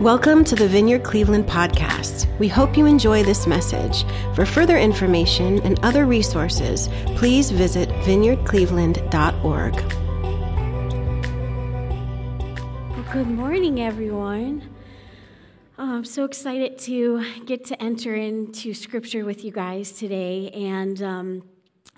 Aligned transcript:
Welcome 0.00 0.42
to 0.44 0.56
the 0.56 0.66
Vineyard 0.66 1.04
Cleveland 1.04 1.46
podcast. 1.46 2.26
We 2.38 2.48
hope 2.48 2.76
you 2.76 2.84
enjoy 2.84 3.22
this 3.22 3.46
message. 3.46 4.04
For 4.34 4.44
further 4.44 4.76
information 4.76 5.60
and 5.62 5.78
other 5.84 6.04
resources, 6.04 6.88
please 7.16 7.50
visit 7.50 7.88
vineyardcleveland.org. 8.04 9.74
Well, 12.90 13.12
good 13.12 13.28
morning, 13.28 13.80
everyone. 13.80 14.68
Oh, 15.78 15.96
I'm 15.96 16.04
so 16.04 16.24
excited 16.24 16.78
to 16.80 17.24
get 17.46 17.64
to 17.66 17.82
enter 17.82 18.14
into 18.14 18.74
scripture 18.74 19.24
with 19.24 19.44
you 19.44 19.52
guys 19.52 19.92
today. 19.92 20.50
And 20.50 21.00
um, 21.02 21.42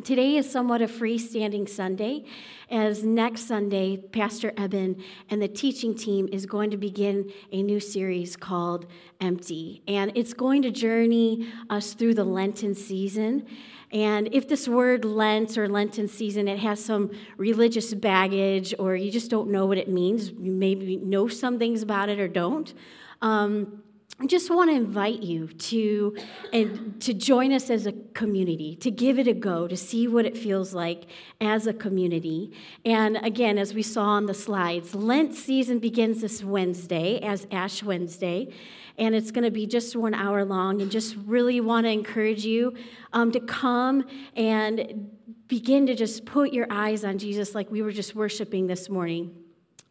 Today 0.05 0.37
is 0.37 0.49
somewhat 0.49 0.83
a 0.83 0.87
freestanding 0.87 1.67
Sunday, 1.67 2.25
as 2.71 3.03
next 3.03 3.49
Sunday, 3.49 3.97
Pastor 3.97 4.53
Eben 4.55 5.03
and 5.31 5.41
the 5.41 5.49
teaching 5.49 5.95
team 5.95 6.29
is 6.31 6.45
going 6.45 6.71
to 6.71 6.77
begin 6.77 7.33
a 7.51 7.63
new 7.63 7.81
series 7.81 8.37
called 8.37 8.87
Empty. 9.23 9.83
And 9.89 10.13
it's 10.15 10.35
going 10.35 10.61
to 10.63 10.71
journey 10.71 11.49
us 11.71 11.95
through 11.95 12.13
the 12.13 12.25
Lenten 12.25 12.75
season. 12.75 13.47
And 13.91 14.29
if 14.33 14.47
this 14.47 14.69
word 14.69 15.07
Lent 15.07 15.57
or 15.57 15.67
Lenten 15.67 16.09
season, 16.09 16.47
it 16.47 16.59
has 16.59 16.85
some 16.85 17.11
religious 17.39 17.95
baggage 17.95 18.75
or 18.79 18.97
you 18.97 19.11
just 19.11 19.31
don't 19.31 19.51
know 19.51 19.65
what 19.65 19.79
it 19.79 19.89
means, 19.89 20.31
you 20.31 20.53
maybe 20.53 20.97
know 20.97 21.27
some 21.27 21.59
things 21.59 21.83
about 21.83 22.11
it 22.11 22.21
or 22.21 22.29
don't. 22.29 22.75
Um, 23.23 23.83
I 24.19 24.27
just 24.27 24.51
want 24.51 24.71
to 24.71 24.75
invite 24.75 25.23
you 25.23 25.49
to 25.49 26.17
and 26.51 26.99
to 27.03 27.13
join 27.13 27.53
us 27.53 27.69
as 27.69 27.85
a 27.85 27.93
community, 27.93 28.75
to 28.77 28.91
give 28.91 29.19
it 29.19 29.29
a 29.29 29.35
go, 29.35 29.69
to 29.69 29.77
see 29.77 30.09
what 30.09 30.25
it 30.25 30.39
feels 30.39 30.73
like 30.73 31.05
as 31.39 31.67
a 31.67 31.75
community. 31.75 32.51
And 32.83 33.19
again, 33.19 33.59
as 33.59 33.75
we 33.75 33.83
saw 33.83 34.05
on 34.05 34.25
the 34.25 34.33
slides, 34.33 34.95
Lent 34.95 35.35
season 35.35 35.81
begins 35.81 36.23
this 36.23 36.43
Wednesday 36.43 37.19
as 37.21 37.47
Ash 37.51 37.83
Wednesday, 37.83 38.49
and 38.97 39.15
it's 39.15 39.31
going 39.31 39.45
to 39.45 39.51
be 39.51 39.67
just 39.67 39.95
one 39.95 40.15
hour 40.15 40.47
long. 40.47 40.81
And 40.81 40.91
just 40.91 41.15
really 41.27 41.61
want 41.61 41.85
to 41.85 41.91
encourage 41.91 42.47
you 42.47 42.75
um, 43.13 43.31
to 43.33 43.41
come 43.41 44.07
and 44.35 45.11
begin 45.47 45.87
to 45.89 45.95
just 45.95 46.25
put 46.25 46.55
your 46.55 46.67
eyes 46.71 47.05
on 47.05 47.19
Jesus, 47.19 47.55
like 47.55 47.71
we 47.71 47.83
were 47.83 47.93
just 47.93 48.15
worshiping 48.15 48.67
this 48.67 48.89
morning. 48.89 49.37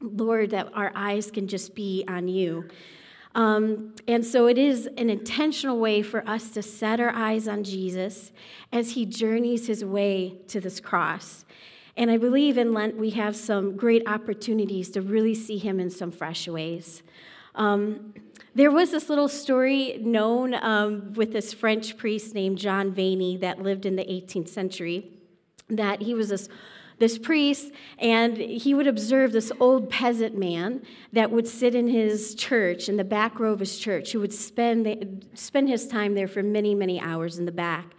Lord, 0.01 0.49
that 0.49 0.73
our 0.73 0.91
eyes 0.95 1.29
can 1.29 1.47
just 1.47 1.75
be 1.75 2.03
on 2.07 2.27
you. 2.27 2.67
Um, 3.35 3.93
and 4.07 4.25
so 4.25 4.47
it 4.47 4.57
is 4.57 4.87
an 4.97 5.09
intentional 5.09 5.77
way 5.77 6.01
for 6.01 6.27
us 6.27 6.51
to 6.51 6.63
set 6.63 7.01
our 7.01 7.13
eyes 7.13 7.49
on 7.49 7.65
Jesus 7.65 8.31
as 8.71 8.91
he 8.91 9.05
journeys 9.05 9.67
his 9.67 9.83
way 9.83 10.37
to 10.47 10.61
this 10.61 10.79
cross. 10.79 11.43
And 11.97 12.09
I 12.09 12.17
believe 12.17 12.57
in 12.57 12.73
Lent 12.73 12.97
we 12.97 13.11
have 13.11 13.35
some 13.35 13.75
great 13.75 14.07
opportunities 14.07 14.89
to 14.91 15.01
really 15.01 15.35
see 15.35 15.57
him 15.57 15.81
in 15.81 15.89
some 15.89 16.11
fresh 16.11 16.47
ways. 16.47 17.03
Um, 17.55 18.13
there 18.53 18.71
was 18.71 18.91
this 18.91 19.09
little 19.09 19.27
story 19.27 19.97
known 20.01 20.53
um, 20.55 21.13
with 21.13 21.33
this 21.33 21.53
French 21.53 21.97
priest 21.97 22.33
named 22.33 22.57
John 22.57 22.93
Vianney 22.93 23.39
that 23.41 23.61
lived 23.61 23.85
in 23.85 23.97
the 23.97 24.05
18th 24.05 24.47
century. 24.47 25.11
That 25.69 26.03
he 26.03 26.13
was 26.13 26.29
this 26.29 26.47
this 26.97 27.17
priest, 27.17 27.71
and 27.99 28.37
he 28.37 28.73
would 28.73 28.87
observe 28.87 29.31
this 29.31 29.51
old 29.59 29.89
peasant 29.89 30.37
man 30.37 30.81
that 31.11 31.31
would 31.31 31.47
sit 31.47 31.75
in 31.75 31.87
his 31.87 32.35
church, 32.35 32.87
in 32.87 32.97
the 32.97 33.03
back 33.03 33.39
row 33.39 33.51
of 33.51 33.59
his 33.59 33.77
church, 33.77 34.11
who 34.11 34.19
would 34.19 34.33
spend, 34.33 35.25
spend 35.33 35.69
his 35.69 35.87
time 35.87 36.15
there 36.15 36.27
for 36.27 36.41
many, 36.41 36.73
many 36.73 36.99
hours 36.99 37.37
in 37.37 37.45
the 37.45 37.51
back. 37.51 37.93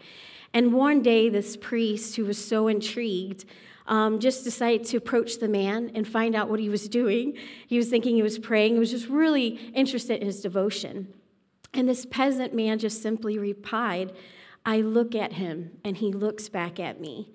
And 0.55 0.73
one 0.73 1.03
day, 1.03 1.29
this 1.29 1.57
priest, 1.57 2.17
who 2.17 2.25
was 2.25 2.43
so 2.43 2.69
intrigued, 2.69 3.45
um, 3.87 4.19
just 4.19 4.45
decided 4.45 4.87
to 4.87 4.97
approach 4.97 5.39
the 5.39 5.49
man 5.49 5.91
and 5.95 6.09
find 6.09 6.35
out 6.35 6.49
what 6.49 6.59
he 6.59 6.69
was 6.69 6.89
doing. 6.89 7.37
He 7.67 7.77
was 7.77 7.89
thinking 7.89 8.17
he 8.17 8.23
was 8.23 8.39
praying, 8.39 8.75
he 8.75 8.79
was 8.79 8.91
just 8.91 9.09
really 9.09 9.49
interested 9.75 10.21
in 10.21 10.27
his 10.27 10.41
devotion. 10.41 11.13
And 11.75 11.89
this 11.89 12.07
peasant 12.07 12.55
man 12.55 12.79
just 12.79 13.03
simply 13.03 13.39
replied, 13.39 14.13
I 14.65 14.81
look 14.81 15.15
at 15.15 15.35
him, 15.35 15.79
and 15.85 15.99
he 15.99 16.11
looks 16.11 16.49
back 16.49 16.81
at 16.81 17.01
me. 17.01 17.31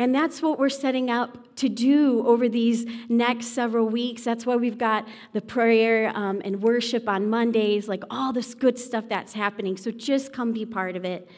And 0.00 0.14
that's 0.14 0.40
what 0.40 0.58
we're 0.58 0.70
setting 0.70 1.10
up 1.10 1.54
to 1.56 1.68
do 1.68 2.26
over 2.26 2.48
these 2.48 2.86
next 3.10 3.48
several 3.48 3.86
weeks. 3.86 4.24
That's 4.24 4.46
why 4.46 4.56
we've 4.56 4.78
got 4.78 5.06
the 5.34 5.42
prayer 5.42 6.10
um, 6.14 6.40
and 6.42 6.62
worship 6.62 7.06
on 7.06 7.28
Mondays, 7.28 7.86
like 7.86 8.02
all 8.08 8.32
this 8.32 8.54
good 8.54 8.78
stuff 8.78 9.10
that's 9.10 9.34
happening. 9.34 9.76
So 9.76 9.90
just 9.90 10.32
come 10.32 10.54
be 10.54 10.64
part 10.64 10.96
of 10.96 11.04
it. 11.04 11.28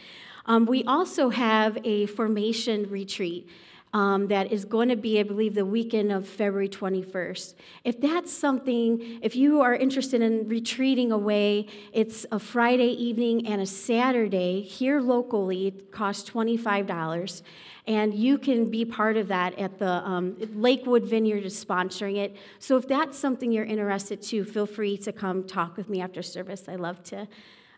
Um, 0.46 0.66
we 0.66 0.84
also 0.84 1.30
have 1.30 1.76
a 1.82 2.06
formation 2.06 2.88
retreat. 2.88 3.50
Um, 3.94 4.28
that 4.28 4.50
is 4.50 4.64
going 4.64 4.88
to 4.88 4.96
be, 4.96 5.20
I 5.20 5.22
believe, 5.22 5.54
the 5.54 5.66
weekend 5.66 6.12
of 6.12 6.26
February 6.26 6.70
21st. 6.70 7.52
If 7.84 8.00
that's 8.00 8.32
something, 8.32 9.18
if 9.20 9.36
you 9.36 9.60
are 9.60 9.74
interested 9.74 10.22
in 10.22 10.48
retreating 10.48 11.12
away, 11.12 11.66
it's 11.92 12.24
a 12.32 12.38
Friday 12.38 12.88
evening 12.88 13.46
and 13.46 13.60
a 13.60 13.66
Saturday 13.66 14.62
here 14.62 14.98
locally. 14.98 15.66
It 15.66 15.92
costs 15.92 16.30
$25 16.30 17.42
and 17.86 18.14
you 18.14 18.38
can 18.38 18.70
be 18.70 18.84
part 18.84 19.16
of 19.16 19.28
that 19.28 19.58
at 19.58 19.78
the 19.78 19.90
um, 19.90 20.36
Lakewood 20.54 21.04
Vineyard 21.04 21.44
is 21.44 21.62
sponsoring 21.62 22.16
it. 22.16 22.36
So 22.60 22.76
if 22.76 22.86
that's 22.86 23.18
something 23.18 23.50
you're 23.50 23.64
interested 23.64 24.22
to, 24.22 24.44
feel 24.44 24.66
free 24.66 24.96
to 24.98 25.12
come 25.12 25.44
talk 25.44 25.76
with 25.76 25.88
me 25.88 26.00
after 26.00 26.22
service. 26.22 26.64
I 26.68 26.76
love 26.76 27.02
to 27.04 27.28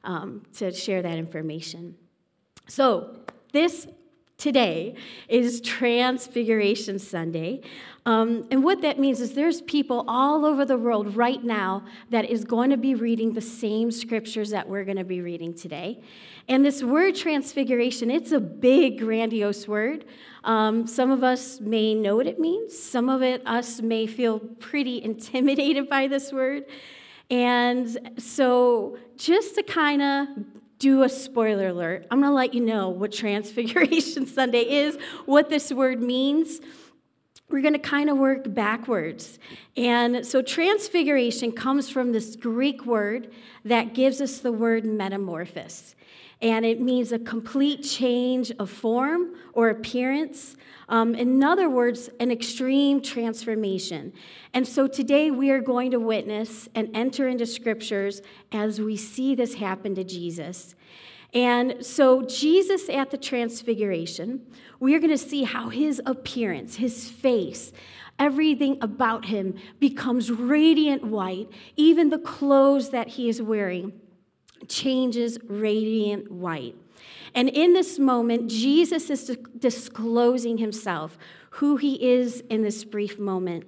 um, 0.05 0.43
to 0.55 0.71
share 0.71 1.01
that 1.03 1.17
information. 1.17 1.97
So 2.69 3.17
this 3.53 3.87
today 4.44 4.94
is 5.27 5.62
Transfiguration 5.62 6.99
Sunday. 6.99 7.62
Um, 8.05 8.47
and 8.50 8.62
what 8.62 8.82
that 8.82 8.99
means 8.99 9.22
is 9.22 9.32
there's 9.32 9.62
people 9.62 10.05
all 10.06 10.44
over 10.44 10.66
the 10.66 10.77
world 10.77 11.16
right 11.16 11.43
now 11.43 11.82
that 12.10 12.27
is 12.27 12.44
going 12.44 12.69
to 12.69 12.77
be 12.77 12.94
reading 12.94 13.33
the 13.33 13.41
same 13.41 13.91
scriptures 13.91 14.50
that 14.50 14.69
we're 14.69 14.84
going 14.84 14.99
to 14.99 15.04
be 15.04 15.22
reading 15.22 15.54
today. 15.54 16.03
And 16.47 16.62
this 16.62 16.83
word 16.83 17.15
transfiguration, 17.15 18.10
it's 18.10 18.33
a 18.33 18.41
big, 18.41 18.99
grandiose 18.99 19.66
word. 19.66 20.04
Um, 20.44 20.87
some 20.87 21.10
of 21.10 21.25
us 21.25 21.59
may 21.60 21.94
know 21.94 22.16
what 22.16 22.27
it 22.27 22.38
means. 22.38 22.78
Some 22.78 23.09
of 23.09 23.22
it, 23.22 23.41
us 23.47 23.81
may 23.81 24.06
feel 24.06 24.41
pretty 24.41 25.03
intimidated 25.10 25.88
by 25.88 26.06
this 26.06 26.34
word. 26.34 26.66
And 27.31 28.12
so, 28.19 28.99
just 29.16 29.54
to 29.54 29.62
kind 29.62 30.03
of 30.03 30.28
do 30.79 31.03
a 31.03 31.09
spoiler 31.09 31.69
alert, 31.69 32.07
I'm 32.11 32.21
going 32.21 32.31
to 32.31 32.35
let 32.35 32.55
you 32.55 32.61
know 32.61 32.89
what 32.89 33.12
Transfiguration 33.25 34.27
Sunday 34.27 34.62
is, 34.62 34.99
what 35.27 35.49
this 35.49 35.73
word 35.73 36.03
means 36.03 36.61
we're 37.51 37.61
going 37.61 37.75
to 37.75 37.79
kind 37.79 38.09
of 38.09 38.17
work 38.17 38.53
backwards. 38.53 39.39
And 39.77 40.27
so, 40.27 40.41
transfiguration 40.41 41.53
comes 41.53 41.91
from 41.91 42.11
this 42.11 42.37
Greek 42.37 42.87
word 42.87 43.31
that 43.65 43.93
gives 43.95 44.21
us 44.23 44.39
the 44.39 44.51
word 44.51 44.84
metamorphosis 44.87 45.95
and 46.45 46.67
it 46.67 46.81
means 46.81 47.11
a 47.11 47.19
complete 47.19 47.83
change 47.83 48.53
of 48.59 48.71
form 48.71 49.34
or 49.55 49.71
appearance. 49.71 50.57
Um, 50.89 51.15
in 51.15 51.43
other 51.43 51.69
words, 51.69 52.11
an 52.21 52.31
extreme 52.31 53.00
transformation. 53.00 54.12
And 54.53 54.67
so 54.67 54.87
today 54.87 55.31
we 55.31 55.50
are 55.50 55.61
going 55.61 55.91
to 55.93 55.99
witness 55.99 56.69
and 56.75 56.95
enter 56.95 57.28
into 57.28 57.47
scriptures 57.47 58.21
as 58.53 58.81
we 58.81 58.97
see 58.97 59.34
this 59.34 59.55
happen 59.55 59.95
to 59.95 60.05
Jesus. 60.05 60.75
And 61.33 61.84
so, 61.84 62.22
Jesus 62.22 62.89
at 62.89 63.11
the 63.11 63.19
Transfiguration, 63.19 64.47
we 64.78 64.95
are 64.95 65.00
going 65.00 65.11
to 65.11 65.19
see 65.19 65.43
how 65.43 65.69
his 65.69 66.00
appearance, 66.06 66.77
his 66.77 67.11
face, 67.11 67.72
everything 68.21 68.78
about 68.81 69.25
him 69.25 69.56
becomes 69.81 70.31
radiant 70.31 71.03
white, 71.03 71.49
even 71.75 72.11
the 72.11 72.19
clothes 72.19 72.91
that 72.91 73.09
he 73.09 73.28
is 73.28 73.43
wearing 73.43 74.01
changes 74.69 75.39
radiant 75.49 76.31
white. 76.31 76.77
And 77.34 77.49
in 77.49 77.72
this 77.72 77.99
moment, 77.99 78.49
Jesus 78.49 79.11
is 79.11 79.37
disclosing 79.59 80.59
himself, 80.59 81.19
who 81.50 81.77
he 81.77 82.03
is 82.03 82.41
in 82.49 82.62
this 82.62 82.84
brief 82.84 83.19
moment. 83.19 83.65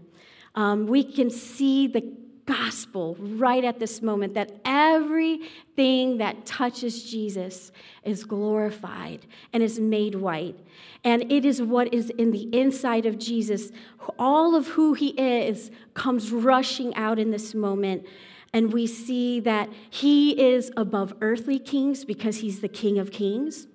Um, 0.54 0.86
we 0.86 1.02
can 1.04 1.30
see 1.30 1.86
the 1.86 2.12
gospel 2.46 3.16
right 3.18 3.64
at 3.64 3.80
this 3.80 4.00
moment 4.00 4.34
that 4.34 4.52
everything 4.64 6.18
that 6.18 6.46
touches 6.46 7.02
Jesus 7.10 7.72
is 8.04 8.24
glorified 8.24 9.26
and 9.52 9.62
is 9.62 9.80
made 9.80 10.14
white. 10.14 10.56
And 11.02 11.30
it 11.30 11.44
is 11.44 11.60
what 11.60 11.92
is 11.92 12.10
in 12.10 12.30
the 12.30 12.48
inside 12.56 13.04
of 13.04 13.18
Jesus. 13.18 13.72
All 14.16 14.54
of 14.54 14.68
who 14.68 14.94
he 14.94 15.08
is 15.08 15.72
comes 15.94 16.30
rushing 16.30 16.94
out 16.94 17.18
in 17.18 17.32
this 17.32 17.52
moment 17.54 18.06
and 18.52 18.72
we 18.72 18.86
see 18.86 19.40
that 19.40 19.68
he 19.90 20.30
is 20.40 20.70
above 20.76 21.14
earthly 21.20 21.58
kings 21.58 22.04
because 22.04 22.38
he's 22.38 22.60
the 22.60 22.68
King 22.68 22.98
of 22.98 23.10
Kings. 23.10 23.66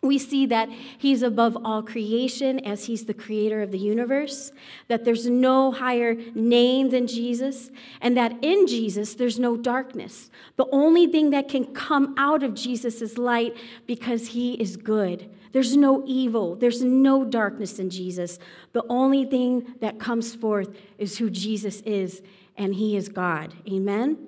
we 0.00 0.16
see 0.16 0.46
that 0.46 0.68
he's 0.96 1.22
above 1.22 1.58
all 1.64 1.82
creation 1.82 2.60
as 2.64 2.84
he's 2.84 3.06
the 3.06 3.14
creator 3.14 3.62
of 3.62 3.72
the 3.72 3.78
universe, 3.78 4.52
that 4.86 5.04
there's 5.04 5.28
no 5.28 5.72
higher 5.72 6.14
name 6.34 6.90
than 6.90 7.06
Jesus, 7.06 7.70
and 8.00 8.16
that 8.16 8.32
in 8.42 8.66
Jesus 8.68 9.14
there's 9.14 9.40
no 9.40 9.56
darkness. 9.56 10.30
The 10.56 10.68
only 10.70 11.08
thing 11.08 11.30
that 11.30 11.48
can 11.48 11.66
come 11.74 12.14
out 12.16 12.44
of 12.44 12.54
Jesus 12.54 13.02
is 13.02 13.18
light 13.18 13.56
because 13.86 14.28
he 14.28 14.54
is 14.54 14.76
good. 14.76 15.28
There's 15.50 15.76
no 15.76 16.04
evil, 16.06 16.54
there's 16.54 16.82
no 16.82 17.24
darkness 17.24 17.80
in 17.80 17.90
Jesus. 17.90 18.38
The 18.72 18.84
only 18.88 19.24
thing 19.24 19.74
that 19.80 19.98
comes 19.98 20.34
forth 20.34 20.76
is 20.98 21.18
who 21.18 21.28
Jesus 21.28 21.80
is, 21.80 22.22
and 22.58 22.74
he 22.74 22.96
is 22.96 23.08
God. 23.08 23.54
Amen? 23.66 24.18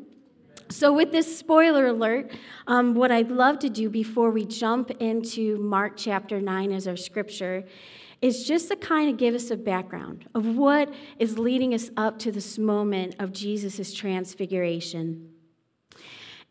So, 0.71 0.93
with 0.93 1.11
this 1.11 1.37
spoiler 1.37 1.87
alert, 1.87 2.31
um, 2.69 2.95
what 2.95 3.11
I'd 3.11 3.33
love 3.33 3.59
to 3.59 3.69
do 3.69 3.91
before 3.91 4.31
we 4.31 4.45
jump 4.45 4.93
into 4.93 5.59
Mark 5.59 5.95
chapter 5.97 6.41
9 6.41 6.71
as 6.71 6.87
our 6.87 6.97
scripture 6.97 7.65
is 8.23 8.47
just 8.47 8.69
to 8.69 8.77
kind 8.77 9.11
of 9.11 9.17
give 9.17 9.35
us 9.35 9.51
a 9.51 9.57
background 9.57 10.29
of 10.35 10.47
what 10.47 10.93
is 11.19 11.39
leading 11.39 11.75
us 11.75 11.91
up 11.97 12.19
to 12.21 12.31
this 12.31 12.57
moment 12.57 13.17
of 13.19 13.33
Jesus' 13.33 13.93
transfiguration. 13.93 15.31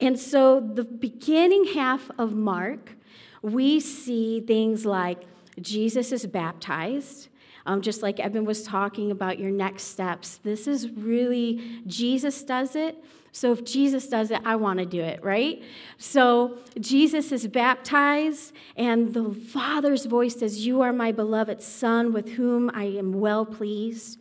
And 0.01 0.19
so, 0.19 0.59
the 0.59 0.83
beginning 0.83 1.65
half 1.73 2.11
of 2.17 2.33
Mark, 2.33 2.97
we 3.41 3.79
see 3.79 4.41
things 4.41 4.85
like 4.85 5.21
Jesus 5.61 6.11
is 6.11 6.25
baptized. 6.25 7.29
Um, 7.65 7.81
just 7.81 8.01
like 8.01 8.19
Evan 8.19 8.45
was 8.45 8.63
talking 8.63 9.11
about 9.11 9.39
your 9.39 9.51
next 9.51 9.83
steps. 9.83 10.37
This 10.37 10.67
is 10.67 10.89
really, 10.89 11.81
Jesus 11.85 12.43
does 12.43 12.75
it. 12.75 13.03
So 13.31 13.51
if 13.51 13.63
Jesus 13.63 14.07
does 14.07 14.31
it, 14.31 14.41
I 14.43 14.55
want 14.55 14.79
to 14.79 14.85
do 14.85 15.01
it, 15.01 15.23
right? 15.23 15.61
So 15.97 16.57
Jesus 16.79 17.31
is 17.31 17.47
baptized, 17.47 18.53
and 18.75 19.13
the 19.13 19.31
Father's 19.33 20.05
voice 20.05 20.39
says, 20.39 20.65
You 20.65 20.81
are 20.81 20.93
my 20.93 21.11
beloved 21.11 21.61
Son, 21.61 22.11
with 22.11 22.29
whom 22.29 22.71
I 22.73 22.85
am 22.85 23.13
well 23.13 23.45
pleased. 23.45 24.19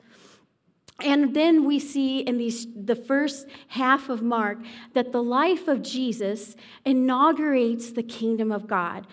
And 1.00 1.34
then 1.34 1.64
we 1.64 1.78
see 1.78 2.20
in 2.20 2.38
these, 2.38 2.66
the 2.74 2.96
first 2.96 3.46
half 3.68 4.08
of 4.08 4.20
Mark 4.20 4.58
that 4.94 5.12
the 5.12 5.22
life 5.22 5.68
of 5.68 5.82
Jesus 5.82 6.56
inaugurates 6.84 7.92
the 7.92 8.02
kingdom 8.02 8.50
of 8.50 8.66
God. 8.66 9.06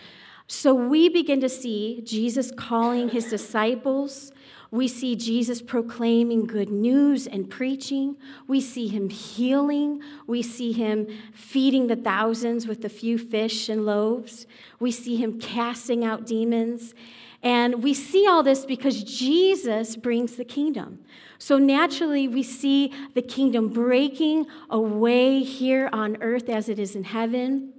So 0.48 0.74
we 0.74 1.10
begin 1.10 1.42
to 1.42 1.50
see 1.50 2.02
Jesus 2.06 2.52
calling 2.56 3.10
his 3.10 3.26
disciples 3.30 4.32
we 4.76 4.90
see 4.90 5.16
Jesus 5.16 5.62
proclaiming 5.62 6.46
good 6.46 6.70
news 6.70 7.28
and 7.28 7.50
preaching. 7.50 8.18
We 8.46 8.60
see 8.60 8.90
him 8.90 9.10
healing. 9.10 10.02
We 10.28 10.42
see 10.42 10.74
him 10.74 11.08
feeding 11.34 11.88
the 11.88 11.96
thousands 11.96 12.68
with 12.68 12.84
a 12.84 12.90
few 12.90 13.18
fish 13.18 13.70
and 13.70 13.86
loaves. 13.86 14.46
We 14.78 14.92
see 14.92 15.16
him 15.16 15.40
casting 15.40 16.04
out 16.04 16.26
demons. 16.26 16.94
And 17.42 17.84
we 17.84 17.94
see 17.94 18.28
all 18.28 18.44
this 18.44 18.66
because 18.66 19.02
Jesus 19.04 19.96
brings 19.96 20.36
the 20.36 20.44
kingdom. 20.44 21.00
So 21.38 21.58
naturally, 21.58 22.28
we 22.28 22.44
see 22.44 22.92
the 23.14 23.22
kingdom 23.22 23.70
breaking 23.70 24.46
away 24.70 25.42
here 25.44 25.90
on 25.94 26.22
earth 26.22 26.50
as 26.50 26.68
it 26.68 26.80
is 26.80 26.98
in 26.98 27.06
heaven 27.06 27.75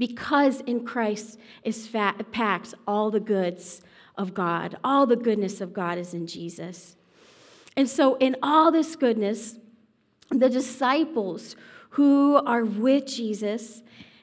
because 0.00 0.62
in 0.62 0.86
Christ 0.86 1.38
is 1.62 1.86
fat, 1.86 2.32
packed 2.32 2.72
all 2.88 3.10
the 3.10 3.20
goods 3.20 3.82
of 4.16 4.32
God. 4.32 4.78
All 4.82 5.06
the 5.06 5.14
goodness 5.14 5.60
of 5.60 5.74
God 5.74 5.98
is 5.98 6.14
in 6.14 6.26
Jesus. 6.26 6.96
And 7.76 7.86
so, 7.86 8.14
in 8.16 8.34
all 8.42 8.72
this 8.72 8.96
goodness, 8.96 9.58
the 10.30 10.48
disciples 10.48 11.54
who 11.90 12.36
are 12.46 12.64
with 12.64 13.06
Jesus 13.06 13.82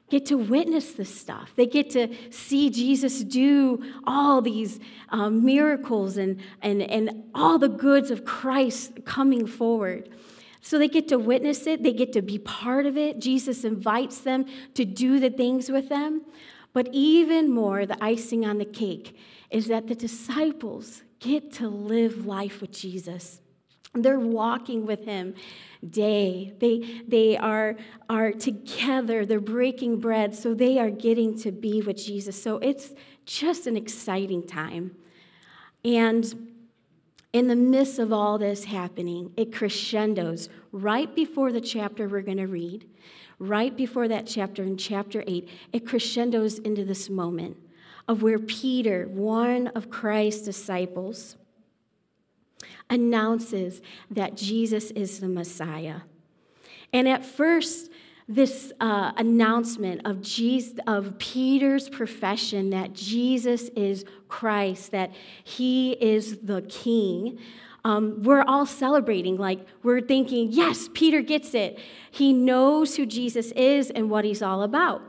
get 0.09 0.25
to 0.25 0.35
witness 0.35 0.93
this 0.93 1.13
stuff. 1.13 1.51
They 1.55 1.67
get 1.67 1.91
to 1.91 2.07
see 2.31 2.71
Jesus 2.71 3.23
do 3.23 3.83
all 4.05 4.41
these 4.41 4.79
um, 5.09 5.45
miracles 5.45 6.17
and, 6.17 6.39
and, 6.59 6.81
and 6.81 7.25
all 7.35 7.59
the 7.59 7.69
goods 7.69 8.09
of 8.09 8.25
Christ 8.25 9.05
coming 9.05 9.45
forward. 9.45 10.09
So 10.61 10.77
they 10.77 10.87
get 10.87 11.07
to 11.09 11.19
witness 11.19 11.67
it, 11.67 11.83
they 11.83 11.93
get 11.93 12.13
to 12.13 12.21
be 12.21 12.37
part 12.39 12.85
of 12.85 12.97
it. 12.97 13.19
Jesus 13.19 13.63
invites 13.63 14.19
them 14.19 14.45
to 14.73 14.85
do 14.85 15.19
the 15.19 15.29
things 15.29 15.69
with 15.69 15.89
them. 15.89 16.23
But 16.73 16.89
even 16.91 17.51
more, 17.51 17.85
the 17.85 18.01
icing 18.03 18.45
on 18.45 18.57
the 18.57 18.65
cake 18.65 19.17
is 19.49 19.67
that 19.67 19.87
the 19.87 19.95
disciples 19.95 21.03
get 21.19 21.51
to 21.53 21.67
live 21.67 22.25
life 22.25 22.61
with 22.61 22.71
Jesus. 22.71 23.39
They're 23.93 24.19
walking 24.19 24.85
with 24.85 25.05
him 25.05 25.33
day. 25.87 26.53
They, 26.59 27.01
they 27.07 27.37
are, 27.37 27.75
are 28.09 28.31
together. 28.31 29.25
They're 29.25 29.39
breaking 29.39 29.99
bread. 29.99 30.35
So 30.35 30.53
they 30.53 30.77
are 30.77 30.89
getting 30.89 31.37
to 31.39 31.51
be 31.51 31.81
with 31.81 31.97
Jesus. 31.97 32.41
So 32.41 32.57
it's 32.57 32.93
just 33.25 33.67
an 33.67 33.77
exciting 33.77 34.45
time. 34.45 34.95
And 35.83 36.56
in 37.33 37.47
the 37.47 37.55
midst 37.55 37.99
of 37.99 38.13
all 38.13 38.37
this 38.37 38.65
happening, 38.65 39.31
it 39.35 39.53
crescendos 39.53 40.49
right 40.71 41.13
before 41.13 41.51
the 41.51 41.61
chapter 41.61 42.07
we're 42.07 42.21
going 42.21 42.37
to 42.37 42.47
read, 42.47 42.87
right 43.39 43.75
before 43.75 44.07
that 44.07 44.25
chapter 44.25 44.63
in 44.63 44.77
chapter 44.77 45.23
8, 45.27 45.49
it 45.73 45.85
crescendos 45.85 46.59
into 46.59 46.85
this 46.85 47.09
moment 47.09 47.57
of 48.07 48.23
where 48.23 48.39
Peter, 48.39 49.07
one 49.07 49.67
of 49.67 49.89
Christ's 49.89 50.45
disciples, 50.45 51.35
announces 52.89 53.81
that 54.09 54.37
Jesus 54.37 54.91
is 54.91 55.19
the 55.19 55.27
Messiah. 55.27 56.01
And 56.93 57.07
at 57.07 57.25
first, 57.25 57.91
this 58.27 58.73
uh, 58.81 59.13
announcement 59.15 60.01
of, 60.05 60.21
Jesus, 60.21 60.77
of 60.85 61.17
Peter's 61.17 61.87
profession 61.87 62.71
that 62.71 62.93
Jesus 62.93 63.69
is 63.69 64.03
Christ, 64.27 64.91
that 64.91 65.13
he 65.43 65.93
is 65.93 66.39
the 66.39 66.61
King, 66.63 67.39
um, 67.85 68.21
we're 68.23 68.41
all 68.41 68.65
celebrating. 68.65 69.37
Like, 69.37 69.65
we're 69.81 70.01
thinking, 70.01 70.49
yes, 70.51 70.89
Peter 70.93 71.21
gets 71.21 71.53
it. 71.53 71.79
He 72.11 72.33
knows 72.33 72.97
who 72.97 73.05
Jesus 73.05 73.53
is 73.53 73.89
and 73.91 74.09
what 74.09 74.25
he's 74.25 74.41
all 74.41 74.61
about. 74.61 75.01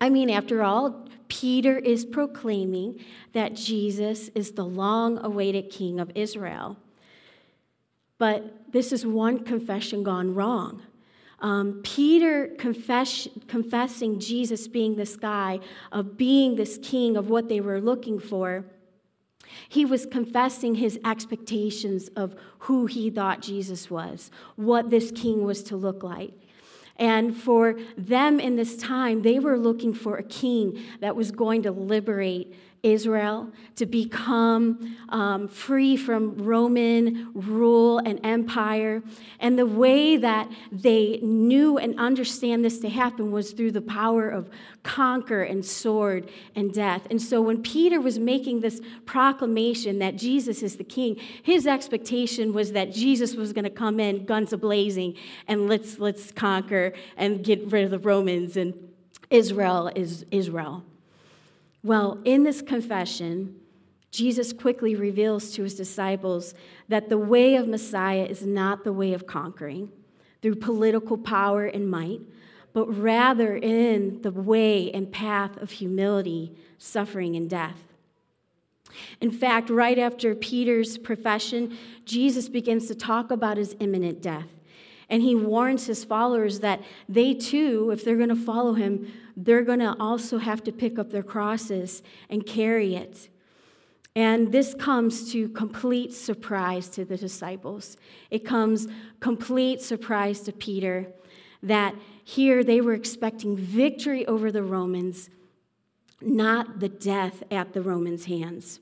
I 0.00 0.10
mean, 0.10 0.30
after 0.30 0.64
all, 0.64 1.06
Peter 1.28 1.78
is 1.78 2.04
proclaiming 2.04 2.98
that 3.34 3.54
Jesus 3.54 4.30
is 4.34 4.52
the 4.52 4.64
long 4.64 5.18
awaited 5.24 5.70
king 5.70 6.00
of 6.00 6.10
Israel. 6.16 6.76
But 8.18 8.72
this 8.72 8.92
is 8.92 9.06
one 9.06 9.44
confession 9.44 10.02
gone 10.02 10.34
wrong. 10.34 10.82
Um, 11.40 11.80
Peter 11.82 12.48
confess, 12.58 13.28
confessing 13.48 14.20
Jesus 14.20 14.68
being 14.68 14.96
this 14.96 15.16
guy, 15.16 15.60
of 15.90 16.16
being 16.16 16.56
this 16.56 16.78
king, 16.82 17.16
of 17.16 17.30
what 17.30 17.48
they 17.48 17.60
were 17.60 17.80
looking 17.80 18.18
for, 18.18 18.66
he 19.68 19.84
was 19.84 20.06
confessing 20.06 20.76
his 20.76 20.98
expectations 21.04 22.08
of 22.08 22.36
who 22.60 22.86
he 22.86 23.10
thought 23.10 23.40
Jesus 23.40 23.90
was, 23.90 24.30
what 24.56 24.90
this 24.90 25.10
king 25.10 25.44
was 25.44 25.62
to 25.64 25.76
look 25.76 26.02
like. 26.02 26.32
And 26.96 27.34
for 27.34 27.78
them 27.96 28.38
in 28.38 28.56
this 28.56 28.76
time, 28.76 29.22
they 29.22 29.38
were 29.38 29.58
looking 29.58 29.94
for 29.94 30.16
a 30.16 30.22
king 30.22 30.78
that 31.00 31.16
was 31.16 31.30
going 31.30 31.62
to 31.62 31.72
liberate 31.72 32.54
Israel, 32.82 33.50
to 33.76 33.84
become 33.84 34.96
um, 35.10 35.48
free 35.48 35.96
from 35.96 36.36
Roman 36.36 37.30
rule 37.34 37.98
and 37.98 38.18
empire. 38.24 39.02
And 39.38 39.58
the 39.58 39.66
way 39.66 40.16
that 40.16 40.50
they 40.72 41.18
knew 41.22 41.76
and 41.76 41.98
understand 41.98 42.64
this 42.64 42.78
to 42.80 42.88
happen 42.88 43.32
was 43.32 43.52
through 43.52 43.72
the 43.72 43.82
power 43.82 44.28
of 44.28 44.48
conquer 44.82 45.42
and 45.42 45.64
sword 45.64 46.30
and 46.54 46.72
death. 46.72 47.06
And 47.10 47.20
so 47.20 47.42
when 47.42 47.62
Peter 47.62 48.00
was 48.00 48.18
making 48.18 48.60
this 48.60 48.80
proclamation 49.04 49.98
that 49.98 50.16
Jesus 50.16 50.62
is 50.62 50.76
the 50.76 50.84
king, 50.84 51.16
his 51.42 51.66
expectation 51.66 52.52
was 52.54 52.72
that 52.72 52.92
Jesus 52.92 53.34
was 53.34 53.52
going 53.52 53.64
to 53.64 53.70
come 53.70 54.00
in 54.00 54.24
guns 54.24 54.52
a-blazing 54.52 55.16
and 55.46 55.68
let's 55.68 55.98
let's 55.98 56.32
conquer 56.32 56.92
and 57.16 57.44
get 57.44 57.70
rid 57.70 57.84
of 57.84 57.90
the 57.90 57.98
Romans 57.98 58.56
and 58.56 58.72
Israel 59.30 59.90
is 59.94 60.24
Israel. 60.30 60.84
Well, 61.82 62.18
in 62.24 62.42
this 62.42 62.62
confession, 62.62 63.56
Jesus 64.10 64.52
quickly 64.52 64.94
reveals 64.94 65.52
to 65.52 65.62
his 65.62 65.74
disciples 65.74 66.54
that 66.88 67.08
the 67.08 67.18
way 67.18 67.54
of 67.54 67.68
Messiah 67.68 68.24
is 68.24 68.44
not 68.44 68.84
the 68.84 68.92
way 68.92 69.12
of 69.12 69.26
conquering 69.26 69.90
through 70.42 70.56
political 70.56 71.16
power 71.16 71.64
and 71.64 71.90
might, 71.90 72.20
but 72.72 72.86
rather 72.86 73.56
in 73.56 74.20
the 74.22 74.30
way 74.30 74.90
and 74.92 75.12
path 75.12 75.56
of 75.58 75.70
humility, 75.70 76.56
suffering, 76.78 77.36
and 77.36 77.48
death. 77.48 77.84
In 79.20 79.30
fact, 79.30 79.70
right 79.70 79.98
after 79.98 80.34
Peter's 80.34 80.98
profession, 80.98 81.76
Jesus 82.04 82.48
begins 82.48 82.86
to 82.86 82.94
talk 82.94 83.30
about 83.30 83.56
his 83.56 83.76
imminent 83.78 84.20
death. 84.20 84.48
And 85.08 85.22
he 85.22 85.34
warns 85.34 85.86
his 85.86 86.04
followers 86.04 86.60
that 86.60 86.80
they 87.08 87.34
too, 87.34 87.90
if 87.92 88.04
they're 88.04 88.16
going 88.16 88.28
to 88.28 88.36
follow 88.36 88.74
him, 88.74 89.12
they're 89.44 89.62
going 89.62 89.78
to 89.78 89.96
also 89.98 90.38
have 90.38 90.62
to 90.64 90.72
pick 90.72 90.98
up 90.98 91.10
their 91.10 91.22
crosses 91.22 92.02
and 92.28 92.44
carry 92.44 92.94
it. 92.94 93.28
And 94.14 94.52
this 94.52 94.74
comes 94.74 95.32
to 95.32 95.48
complete 95.50 96.12
surprise 96.12 96.88
to 96.90 97.04
the 97.04 97.16
disciples. 97.16 97.96
It 98.30 98.44
comes 98.44 98.88
complete 99.20 99.80
surprise 99.80 100.40
to 100.40 100.52
Peter 100.52 101.06
that 101.62 101.94
here 102.24 102.64
they 102.64 102.80
were 102.80 102.92
expecting 102.92 103.56
victory 103.56 104.26
over 104.26 104.50
the 104.50 104.62
Romans, 104.62 105.30
not 106.20 106.80
the 106.80 106.88
death 106.88 107.42
at 107.50 107.72
the 107.72 107.82
Romans' 107.82 108.26
hands. 108.26 108.80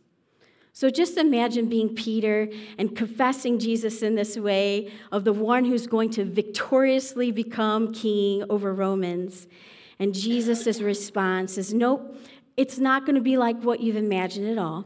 So 0.72 0.90
just 0.90 1.16
imagine 1.16 1.68
being 1.68 1.94
Peter 1.94 2.48
and 2.78 2.96
confessing 2.96 3.58
Jesus 3.58 4.00
in 4.02 4.14
this 4.14 4.36
way 4.36 4.92
of 5.10 5.24
the 5.24 5.32
one 5.32 5.64
who's 5.64 5.86
going 5.86 6.10
to 6.10 6.24
victoriously 6.24 7.32
become 7.32 7.92
king 7.92 8.44
over 8.48 8.72
Romans. 8.72 9.48
And 9.98 10.14
Jesus' 10.14 10.80
response 10.80 11.58
is, 11.58 11.74
Nope, 11.74 12.16
it's 12.56 12.78
not 12.78 13.04
going 13.04 13.16
to 13.16 13.20
be 13.20 13.36
like 13.36 13.60
what 13.62 13.80
you've 13.80 13.96
imagined 13.96 14.48
at 14.48 14.58
all. 14.58 14.84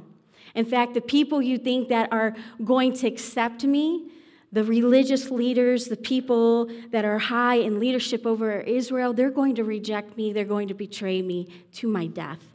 In 0.54 0.66
fact, 0.66 0.94
the 0.94 1.00
people 1.00 1.40
you 1.40 1.58
think 1.58 1.88
that 1.88 2.12
are 2.12 2.34
going 2.62 2.92
to 2.94 3.06
accept 3.06 3.64
me, 3.64 4.10
the 4.52 4.64
religious 4.64 5.30
leaders, 5.30 5.86
the 5.86 5.96
people 5.96 6.70
that 6.90 7.04
are 7.06 7.18
high 7.18 7.54
in 7.54 7.80
leadership 7.80 8.26
over 8.26 8.60
Israel, 8.60 9.14
they're 9.14 9.30
going 9.30 9.54
to 9.54 9.64
reject 9.64 10.16
me, 10.16 10.32
they're 10.32 10.44
going 10.44 10.68
to 10.68 10.74
betray 10.74 11.22
me 11.22 11.48
to 11.72 11.88
my 11.88 12.06
death. 12.06 12.52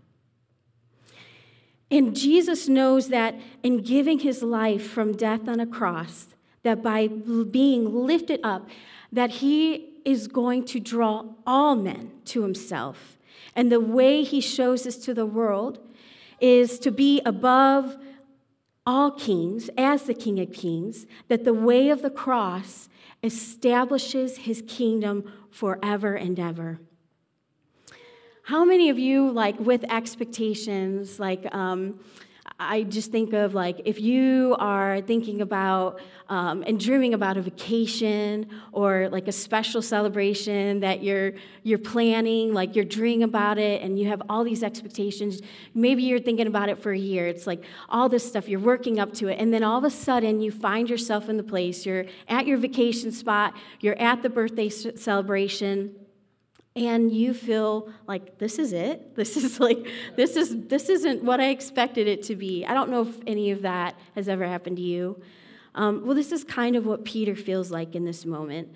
And 1.90 2.16
Jesus 2.16 2.68
knows 2.68 3.08
that 3.10 3.36
in 3.64 3.82
giving 3.82 4.20
his 4.20 4.44
life 4.44 4.88
from 4.88 5.16
death 5.16 5.48
on 5.48 5.60
a 5.60 5.66
cross, 5.66 6.36
that 6.64 6.84
by 6.84 7.08
being 7.08 8.06
lifted 8.06 8.42
up, 8.44 8.68
that 9.12 9.32
he 9.32 9.97
is 10.08 10.30
going 10.30 10.64
to 10.64 10.80
draw 10.80 11.26
all 11.46 11.76
men 11.76 12.10
to 12.24 12.42
himself. 12.42 13.18
And 13.54 13.70
the 13.70 13.82
way 13.82 14.24
he 14.24 14.40
shows 14.40 14.84
this 14.84 14.98
to 15.00 15.14
the 15.14 15.26
world 15.26 15.80
is 16.40 16.80
to 16.80 16.92
be 16.92 17.22
above 17.26 17.98
all 18.86 19.12
kings, 19.12 19.70
as 19.78 20.04
the 20.04 20.14
King 20.14 20.40
of 20.40 20.54
Kings, 20.54 21.08
that 21.28 21.44
the 21.44 21.54
way 21.54 21.90
of 21.90 22.02
the 22.02 22.10
cross 22.10 22.88
establishes 23.22 24.38
his 24.38 24.64
kingdom 24.66 25.30
forever 25.52 26.16
and 26.16 26.40
ever. 26.40 26.80
How 28.44 28.64
many 28.64 28.90
of 28.90 28.98
you, 28.98 29.30
like 29.30 29.60
with 29.60 29.84
expectations, 29.92 31.20
like, 31.20 31.54
um, 31.54 32.00
I 32.60 32.84
just 32.84 33.12
think 33.12 33.34
of 33.34 33.54
like 33.54 33.82
if 33.86 34.02
you 34.02 34.56
are 34.58 35.02
thinking 35.02 35.42
about 35.42 36.00
um, 36.28 36.64
and 36.66 36.80
dreaming 36.80 37.14
about 37.14 37.38
a 37.38 37.42
vacation 37.42 38.50
or 38.72 39.10
like 39.10 39.28
a 39.28 39.32
special 39.32 39.80
celebration 39.84 40.80
that 40.80 41.04
you're 41.04 41.34
you're 41.62 41.78
planning, 41.78 42.56
like 42.56 42.76
you're 42.76 42.84
dreaming 42.84 43.22
about 43.22 43.60
it 43.60 43.84
and 43.84 44.00
you 44.00 44.08
have 44.08 44.24
all 44.28 44.44
these 44.44 44.64
expectations. 44.64 45.40
Maybe 45.76 46.02
you're 46.02 46.20
thinking 46.20 46.48
about 46.48 46.70
it 46.70 46.80
for 46.80 46.92
a 46.92 46.98
year. 46.98 47.28
It's 47.28 47.46
like 47.46 47.64
all 47.90 48.10
this 48.10 48.28
stuff 48.28 48.50
you're 48.50 48.60
working 48.60 49.00
up 49.00 49.14
to 49.16 49.28
it, 49.28 49.40
and 49.40 49.54
then 49.54 49.64
all 49.64 49.78
of 49.78 49.84
a 49.84 49.92
sudden 49.92 50.42
you 50.42 50.52
find 50.52 50.90
yourself 50.90 51.30
in 51.30 51.38
the 51.38 51.44
place. 51.44 51.86
You're 51.86 52.06
at 52.28 52.48
your 52.48 52.58
vacation 52.58 53.12
spot. 53.12 53.54
You're 53.82 54.00
at 54.00 54.24
the 54.24 54.30
birthday 54.30 54.70
celebration 54.70 55.94
and 56.77 57.12
you 57.12 57.34
feel 57.34 57.89
like 58.07 58.38
this 58.38 58.60
is 58.60 58.72
it. 58.72 59.03
This 59.15 59.36
is 59.36 59.60
like 59.60 59.88
this 60.15 60.36
is 60.36 60.55
this 60.67 60.89
isn't 60.89 61.24
what 61.24 61.41
i 61.41 61.50
expected 61.50 62.07
it 62.07 62.22
to 62.24 62.36
be. 62.36 62.65
I 62.65 62.74
don't 62.74 62.91
know 62.91 63.01
if 63.01 63.17
any 63.25 63.50
of 63.51 63.63
that 63.63 63.96
has 64.13 64.29
ever 64.29 64.46
happened 64.46 64.77
to 64.77 64.84
you. 64.84 65.19
Um, 65.74 66.05
well 66.05 66.15
this 66.15 66.31
is 66.31 66.43
kind 66.43 66.75
of 66.75 66.86
what 66.86 67.03
peter 67.03 67.36
feels 67.36 67.72
like 67.72 67.96
in 67.96 68.05
this 68.05 68.25
moment. 68.25 68.69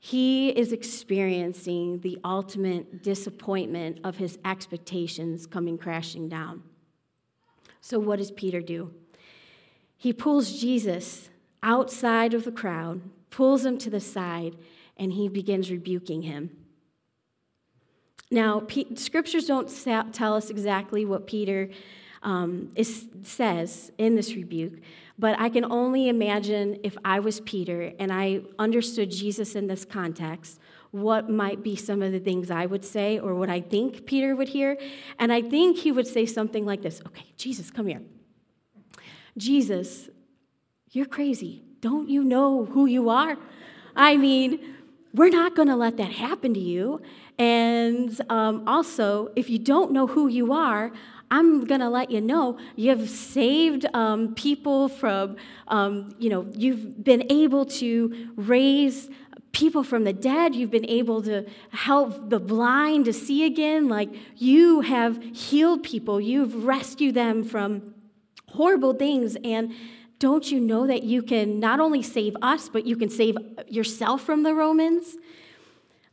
He 0.00 0.50
is 0.50 0.72
experiencing 0.72 2.00
the 2.00 2.18
ultimate 2.24 3.02
disappointment 3.02 4.00
of 4.04 4.16
his 4.16 4.38
expectations 4.44 5.46
coming 5.46 5.78
crashing 5.78 6.28
down. 6.28 6.64
So 7.80 7.98
what 7.98 8.18
does 8.18 8.32
peter 8.32 8.60
do? 8.60 8.92
He 9.96 10.12
pulls 10.12 10.60
jesus 10.60 11.30
outside 11.62 12.34
of 12.34 12.44
the 12.44 12.52
crowd 12.52 13.00
pulls 13.30 13.64
him 13.64 13.78
to 13.78 13.90
the 13.90 14.00
side 14.00 14.56
and 14.96 15.12
he 15.12 15.28
begins 15.28 15.70
rebuking 15.70 16.22
him 16.22 16.50
now, 18.34 18.60
P- 18.66 18.94
scriptures 18.96 19.46
don't 19.46 19.70
sa- 19.70 20.04
tell 20.12 20.34
us 20.34 20.50
exactly 20.50 21.04
what 21.04 21.26
Peter 21.26 21.70
um, 22.22 22.70
is, 22.74 23.08
says 23.22 23.92
in 23.96 24.16
this 24.16 24.34
rebuke, 24.34 24.80
but 25.18 25.38
I 25.38 25.48
can 25.48 25.64
only 25.64 26.08
imagine 26.08 26.80
if 26.82 26.96
I 27.04 27.20
was 27.20 27.40
Peter 27.40 27.92
and 27.98 28.12
I 28.12 28.40
understood 28.58 29.10
Jesus 29.10 29.54
in 29.54 29.68
this 29.68 29.84
context, 29.84 30.58
what 30.90 31.30
might 31.30 31.62
be 31.62 31.76
some 31.76 32.02
of 32.02 32.12
the 32.12 32.18
things 32.18 32.50
I 32.50 32.66
would 32.66 32.84
say 32.84 33.18
or 33.18 33.34
what 33.34 33.50
I 33.50 33.60
think 33.60 34.06
Peter 34.06 34.34
would 34.34 34.48
hear. 34.48 34.76
And 35.18 35.32
I 35.32 35.42
think 35.42 35.78
he 35.78 35.92
would 35.92 36.06
say 36.06 36.26
something 36.26 36.64
like 36.64 36.82
this 36.82 37.00
Okay, 37.06 37.26
Jesus, 37.36 37.70
come 37.70 37.86
here. 37.86 38.02
Jesus, 39.36 40.08
you're 40.90 41.06
crazy. 41.06 41.62
Don't 41.80 42.08
you 42.08 42.24
know 42.24 42.64
who 42.64 42.86
you 42.86 43.08
are? 43.08 43.36
I 43.96 44.16
mean, 44.16 44.74
we're 45.14 45.30
not 45.30 45.54
going 45.54 45.68
to 45.68 45.76
let 45.76 45.96
that 45.96 46.12
happen 46.12 46.52
to 46.54 46.60
you. 46.60 47.00
And 47.38 48.20
um, 48.28 48.64
also, 48.66 49.30
if 49.36 49.48
you 49.48 49.58
don't 49.58 49.92
know 49.92 50.06
who 50.08 50.28
you 50.28 50.52
are, 50.52 50.92
I'm 51.30 51.64
going 51.64 51.80
to 51.80 51.88
let 51.88 52.10
you 52.10 52.20
know 52.20 52.58
you've 52.76 53.08
saved 53.08 53.86
um, 53.94 54.34
people 54.34 54.88
from, 54.88 55.36
um, 55.68 56.14
you 56.18 56.28
know, 56.28 56.46
you've 56.52 57.02
been 57.02 57.24
able 57.30 57.64
to 57.66 58.30
raise 58.36 59.08
people 59.52 59.84
from 59.84 60.04
the 60.04 60.12
dead. 60.12 60.54
You've 60.54 60.70
been 60.70 60.88
able 60.88 61.22
to 61.22 61.46
help 61.70 62.28
the 62.28 62.40
blind 62.40 63.06
to 63.06 63.12
see 63.12 63.44
again. 63.44 63.88
Like 63.88 64.10
you 64.36 64.82
have 64.82 65.22
healed 65.32 65.82
people, 65.82 66.20
you've 66.20 66.64
rescued 66.64 67.14
them 67.14 67.44
from 67.44 67.94
horrible 68.48 68.92
things. 68.92 69.36
And 69.42 69.72
don't 70.24 70.50
you 70.50 70.58
know 70.58 70.86
that 70.86 71.02
you 71.02 71.22
can 71.22 71.60
not 71.60 71.80
only 71.80 72.00
save 72.00 72.34
us, 72.40 72.70
but 72.70 72.86
you 72.86 72.96
can 72.96 73.10
save 73.10 73.36
yourself 73.68 74.22
from 74.22 74.42
the 74.42 74.54
Romans? 74.54 75.18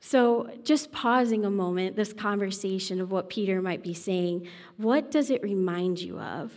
So, 0.01 0.49
just 0.65 0.91
pausing 0.91 1.45
a 1.45 1.49
moment, 1.49 1.95
this 1.95 2.11
conversation 2.11 2.99
of 2.99 3.09
what 3.09 3.29
Peter 3.29 3.61
might 3.61 3.81
be 3.81 3.93
saying, 3.93 4.49
what 4.75 5.11
does 5.11 5.29
it 5.29 5.41
remind 5.41 6.01
you 6.01 6.19
of? 6.19 6.51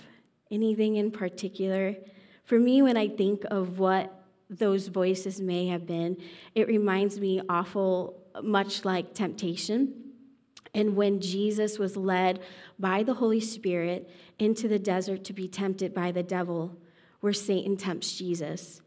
Anything 0.50 0.96
in 0.96 1.12
particular? 1.12 1.94
For 2.42 2.58
me, 2.58 2.82
when 2.82 2.96
I 2.96 3.06
think 3.06 3.44
of 3.52 3.78
what 3.78 4.12
those 4.50 4.88
voices 4.88 5.40
may 5.40 5.68
have 5.68 5.86
been, 5.86 6.16
it 6.56 6.66
reminds 6.66 7.20
me 7.20 7.40
awful 7.48 8.20
much 8.42 8.84
like 8.84 9.14
temptation. 9.14 9.94
And 10.74 10.96
when 10.96 11.20
Jesus 11.20 11.78
was 11.78 11.96
led 11.96 12.40
by 12.80 13.04
the 13.04 13.14
Holy 13.14 13.38
Spirit 13.38 14.10
into 14.40 14.66
the 14.66 14.80
desert 14.80 15.22
to 15.26 15.32
be 15.32 15.46
tempted 15.46 15.94
by 15.94 16.10
the 16.10 16.24
devil, 16.24 16.76
where 17.24 17.32
Satan 17.32 17.74
tempts 17.78 18.18
Jesus. 18.18 18.82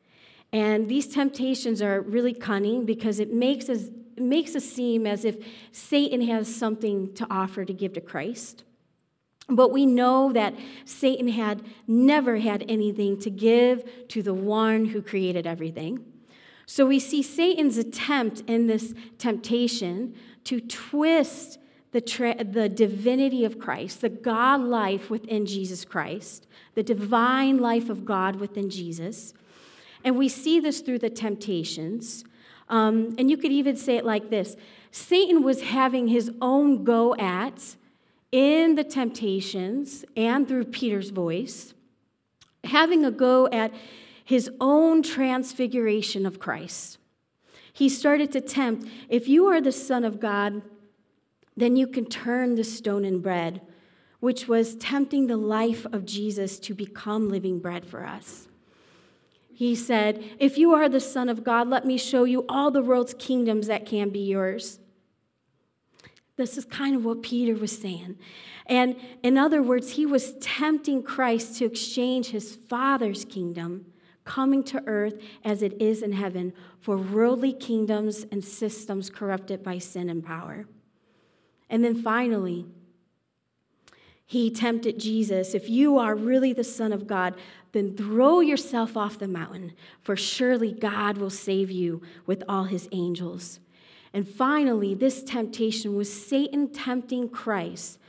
And 0.53 0.87
these 0.87 1.07
temptations 1.07 1.81
are 1.81 2.01
really 2.01 2.35
cunning 2.35 2.85
because 2.85 3.19
it 3.19 3.33
makes 3.33 3.67
us 3.67 3.89
it 4.15 4.23
makes 4.23 4.55
us 4.55 4.63
seem 4.63 5.07
as 5.07 5.25
if 5.25 5.43
Satan 5.71 6.21
has 6.21 6.53
something 6.55 7.13
to 7.15 7.25
offer 7.31 7.65
to 7.65 7.73
give 7.73 7.93
to 7.93 8.01
Christ. 8.01 8.63
But 9.49 9.71
we 9.71 9.87
know 9.87 10.31
that 10.33 10.53
Satan 10.85 11.29
had 11.29 11.63
never 11.87 12.37
had 12.37 12.63
anything 12.67 13.19
to 13.21 13.31
give 13.31 14.07
to 14.09 14.21
the 14.21 14.33
one 14.35 14.85
who 14.85 15.01
created 15.01 15.47
everything. 15.47 16.05
So 16.67 16.85
we 16.85 16.99
see 16.99 17.23
Satan's 17.23 17.77
attempt 17.77 18.41
in 18.41 18.67
this 18.67 18.93
temptation 19.17 20.13
to 20.43 20.59
twist 20.59 21.57
the, 21.91 22.01
tra- 22.01 22.43
the 22.43 22.69
divinity 22.69 23.45
of 23.45 23.59
Christ, 23.59 24.01
the 24.01 24.09
God 24.09 24.61
life 24.61 25.09
within 25.09 25.45
Jesus 25.45 25.85
Christ, 25.85 26.47
the 26.75 26.83
divine 26.83 27.57
life 27.57 27.89
of 27.89 28.05
God 28.05 28.37
within 28.37 28.69
Jesus. 28.69 29.33
And 30.03 30.17
we 30.17 30.29
see 30.29 30.59
this 30.59 30.81
through 30.81 30.99
the 30.99 31.09
temptations. 31.09 32.23
Um, 32.69 33.15
and 33.17 33.29
you 33.29 33.37
could 33.37 33.51
even 33.51 33.75
say 33.75 33.97
it 33.97 34.05
like 34.05 34.29
this 34.29 34.55
Satan 34.91 35.43
was 35.43 35.61
having 35.61 36.07
his 36.07 36.31
own 36.41 36.83
go 36.83 37.15
at 37.15 37.75
in 38.31 38.75
the 38.75 38.83
temptations 38.83 40.03
and 40.15 40.47
through 40.47 40.65
Peter's 40.65 41.11
voice, 41.11 41.73
having 42.63 43.05
a 43.05 43.11
go 43.11 43.47
at 43.47 43.73
his 44.23 44.49
own 44.59 45.01
transfiguration 45.01 46.25
of 46.25 46.39
Christ. 46.39 46.97
He 47.71 47.87
started 47.87 48.31
to 48.33 48.41
tempt 48.41 48.87
if 49.07 49.29
you 49.29 49.45
are 49.47 49.61
the 49.61 49.71
Son 49.71 50.03
of 50.03 50.19
God, 50.19 50.61
then 51.57 51.75
you 51.75 51.87
can 51.87 52.05
turn 52.05 52.55
the 52.55 52.63
stone 52.63 53.03
and 53.03 53.21
bread, 53.21 53.61
which 54.19 54.47
was 54.47 54.75
tempting 54.75 55.27
the 55.27 55.37
life 55.37 55.85
of 55.87 56.05
Jesus 56.05 56.59
to 56.59 56.73
become 56.73 57.29
living 57.29 57.59
bread 57.59 57.85
for 57.85 58.05
us. 58.05 58.47
He 59.53 59.75
said, 59.75 60.23
If 60.39 60.59
you 60.59 60.73
are 60.73 60.87
the 60.87 60.99
Son 60.99 61.29
of 61.29 61.43
God, 61.43 61.67
let 61.67 61.83
me 61.83 61.97
show 61.97 62.25
you 62.25 62.45
all 62.47 62.69
the 62.69 62.83
world's 62.83 63.15
kingdoms 63.15 63.65
that 63.65 63.87
can 63.87 64.09
be 64.09 64.19
yours. 64.19 64.79
This 66.35 66.59
is 66.59 66.65
kind 66.65 66.95
of 66.95 67.03
what 67.03 67.23
Peter 67.23 67.55
was 67.55 67.75
saying. 67.75 68.19
And 68.67 68.95
in 69.23 69.35
other 69.35 69.63
words, 69.63 69.91
he 69.91 70.05
was 70.05 70.33
tempting 70.33 71.01
Christ 71.01 71.57
to 71.57 71.65
exchange 71.65 72.27
his 72.27 72.55
Father's 72.55 73.25
kingdom, 73.25 73.87
coming 74.23 74.63
to 74.65 74.83
earth 74.85 75.19
as 75.43 75.63
it 75.63 75.81
is 75.81 76.03
in 76.03 76.13
heaven, 76.13 76.53
for 76.79 76.95
worldly 76.95 77.53
kingdoms 77.53 78.27
and 78.31 78.43
systems 78.43 79.09
corrupted 79.09 79.63
by 79.63 79.79
sin 79.79 80.07
and 80.09 80.23
power. 80.23 80.67
And 81.69 81.83
then 81.83 81.95
finally, 81.95 82.65
he 84.25 84.51
tempted 84.51 84.99
Jesus, 84.99 85.53
if 85.53 85.69
you 85.69 85.97
are 85.97 86.15
really 86.15 86.51
the 86.51 86.63
Son 86.63 86.91
of 86.91 87.07
God, 87.07 87.35
then 87.71 87.95
throw 87.95 88.39
yourself 88.39 88.97
off 88.97 89.19
the 89.19 89.27
mountain, 89.27 89.73
for 90.01 90.15
surely 90.15 90.71
God 90.71 91.17
will 91.17 91.29
save 91.29 91.71
you 91.71 92.01
with 92.25 92.43
all 92.49 92.65
his 92.65 92.89
angels. 92.91 93.59
And 94.13 94.27
finally, 94.27 94.93
this 94.93 95.23
temptation 95.23 95.95
was 95.95 96.11
Satan 96.11 96.69
tempting 96.73 97.29
Christ, 97.29 97.99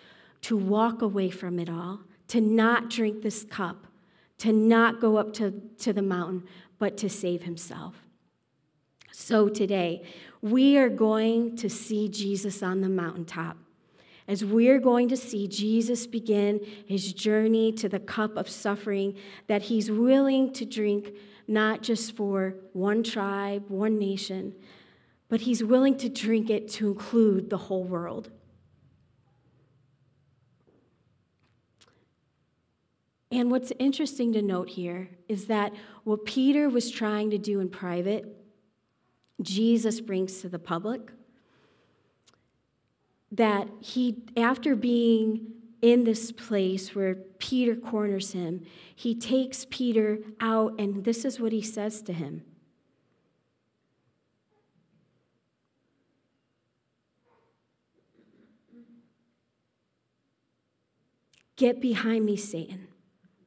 to 0.43 0.57
walk 0.57 1.03
away 1.03 1.31
from 1.31 1.59
it 1.59 1.69
all, 1.69 2.01
to 2.29 2.41
not 2.41 2.91
drink 2.91 3.23
this 3.23 3.45
cup, 3.45 3.87
to 4.39 4.53
not 4.53 5.01
go 5.01 5.17
up 5.17 5.33
to, 5.35 5.63
to 5.79 5.93
the 5.93 6.03
mountain, 6.03 6.45
but 6.79 6.97
to 6.99 7.09
save 7.09 7.43
himself. 7.43 7.97
So 9.13 9.49
today, 9.49 10.05
we 10.41 10.77
are 10.77 10.89
going 10.89 11.57
to 11.57 11.69
see 11.69 12.09
Jesus 12.09 12.63
on 12.63 12.81
the 12.81 12.89
mountaintop. 12.89 13.57
As 14.27 14.45
we're 14.45 14.79
going 14.79 15.09
to 15.09 15.17
see 15.17 15.49
Jesus 15.49 16.07
begin 16.07 16.61
his 16.87 17.13
journey 17.15 17.73
to 17.73 17.89
the 17.89 17.99
cup 17.99 18.37
of 18.37 18.49
suffering 18.49 19.17
that 19.47 19.63
he's 19.63 19.91
willing 19.91 20.53
to 20.53 20.67
drink, 20.67 21.15
not 21.47 21.83
just 21.83 22.15
for 22.15 22.55
one 22.75 23.03
tribe, 23.03 23.65
one 23.69 23.99
nation, 23.99 24.55
but 25.29 25.41
he's 25.43 25.65
willing 25.65 25.97
to 25.99 26.09
drink 26.09 26.51
it 26.51 26.69
to 26.69 26.89
include 26.89 27.49
the 27.49 27.57
whole 27.57 27.85
world. 27.85 28.31
And 33.31 33.51
what's 33.51 33.73
interesting 33.79 34.33
to 34.33 34.43
note 34.43 34.71
here 34.71 35.11
is 35.29 35.47
that 35.47 35.73
what 36.05 36.25
Peter 36.25 36.69
was 36.69 36.91
trying 36.91 37.31
to 37.31 37.39
do 37.39 37.61
in 37.61 37.69
private, 37.69 38.38
Jesus 39.41 40.01
brings 40.01 40.41
to 40.41 40.49
the 40.49 40.59
public. 40.59 41.13
That 43.31 43.69
he, 43.81 44.23
after 44.37 44.75
being 44.75 45.53
in 45.83 46.05
this 46.05 46.33
place 46.33 46.95
where 46.95 47.15
Peter 47.15 47.77
corners 47.77 48.33
him, 48.33 48.65
he 48.95 49.15
takes 49.15 49.67
Peter 49.69 50.19
out, 50.41 50.75
and 50.79 51.05
this 51.05 51.25
is 51.25 51.39
what 51.39 51.53
he 51.53 51.63
says 51.63 52.03
to 52.03 52.13
him. 52.13 52.43
Get 61.57 61.81
behind 61.81 62.25
me, 62.25 62.37
Satan 62.37 62.89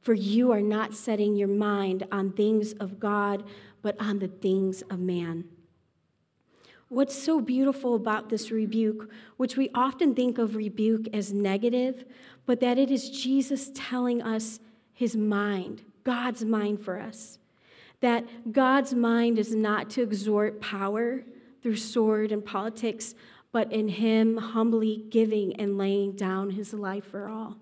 for 0.02 0.14
you 0.14 0.50
are 0.50 0.60
not 0.60 0.94
setting 0.94 1.36
your 1.36 1.48
mind 1.48 2.06
on 2.10 2.32
things 2.32 2.72
of 2.74 2.98
God, 2.98 3.44
but 3.80 3.98
on 4.00 4.18
the 4.18 4.28
things 4.28 4.82
of 4.82 4.98
man. 4.98 5.44
What's 6.92 7.14
so 7.14 7.40
beautiful 7.40 7.94
about 7.94 8.28
this 8.28 8.50
rebuke, 8.50 9.10
which 9.38 9.56
we 9.56 9.70
often 9.74 10.14
think 10.14 10.36
of 10.36 10.56
rebuke 10.56 11.06
as 11.14 11.32
negative, 11.32 12.04
but 12.44 12.60
that 12.60 12.76
it 12.76 12.90
is 12.90 13.08
Jesus 13.08 13.70
telling 13.74 14.20
us 14.20 14.60
his 14.92 15.16
mind, 15.16 15.80
God's 16.04 16.44
mind 16.44 16.84
for 16.84 17.00
us. 17.00 17.38
That 18.00 18.52
God's 18.52 18.92
mind 18.92 19.38
is 19.38 19.54
not 19.54 19.88
to 19.92 20.02
exhort 20.02 20.60
power 20.60 21.24
through 21.62 21.76
sword 21.76 22.30
and 22.30 22.44
politics, 22.44 23.14
but 23.52 23.72
in 23.72 23.88
him 23.88 24.36
humbly 24.36 25.06
giving 25.08 25.56
and 25.56 25.78
laying 25.78 26.12
down 26.12 26.50
his 26.50 26.74
life 26.74 27.06
for 27.06 27.26
all. 27.26 27.56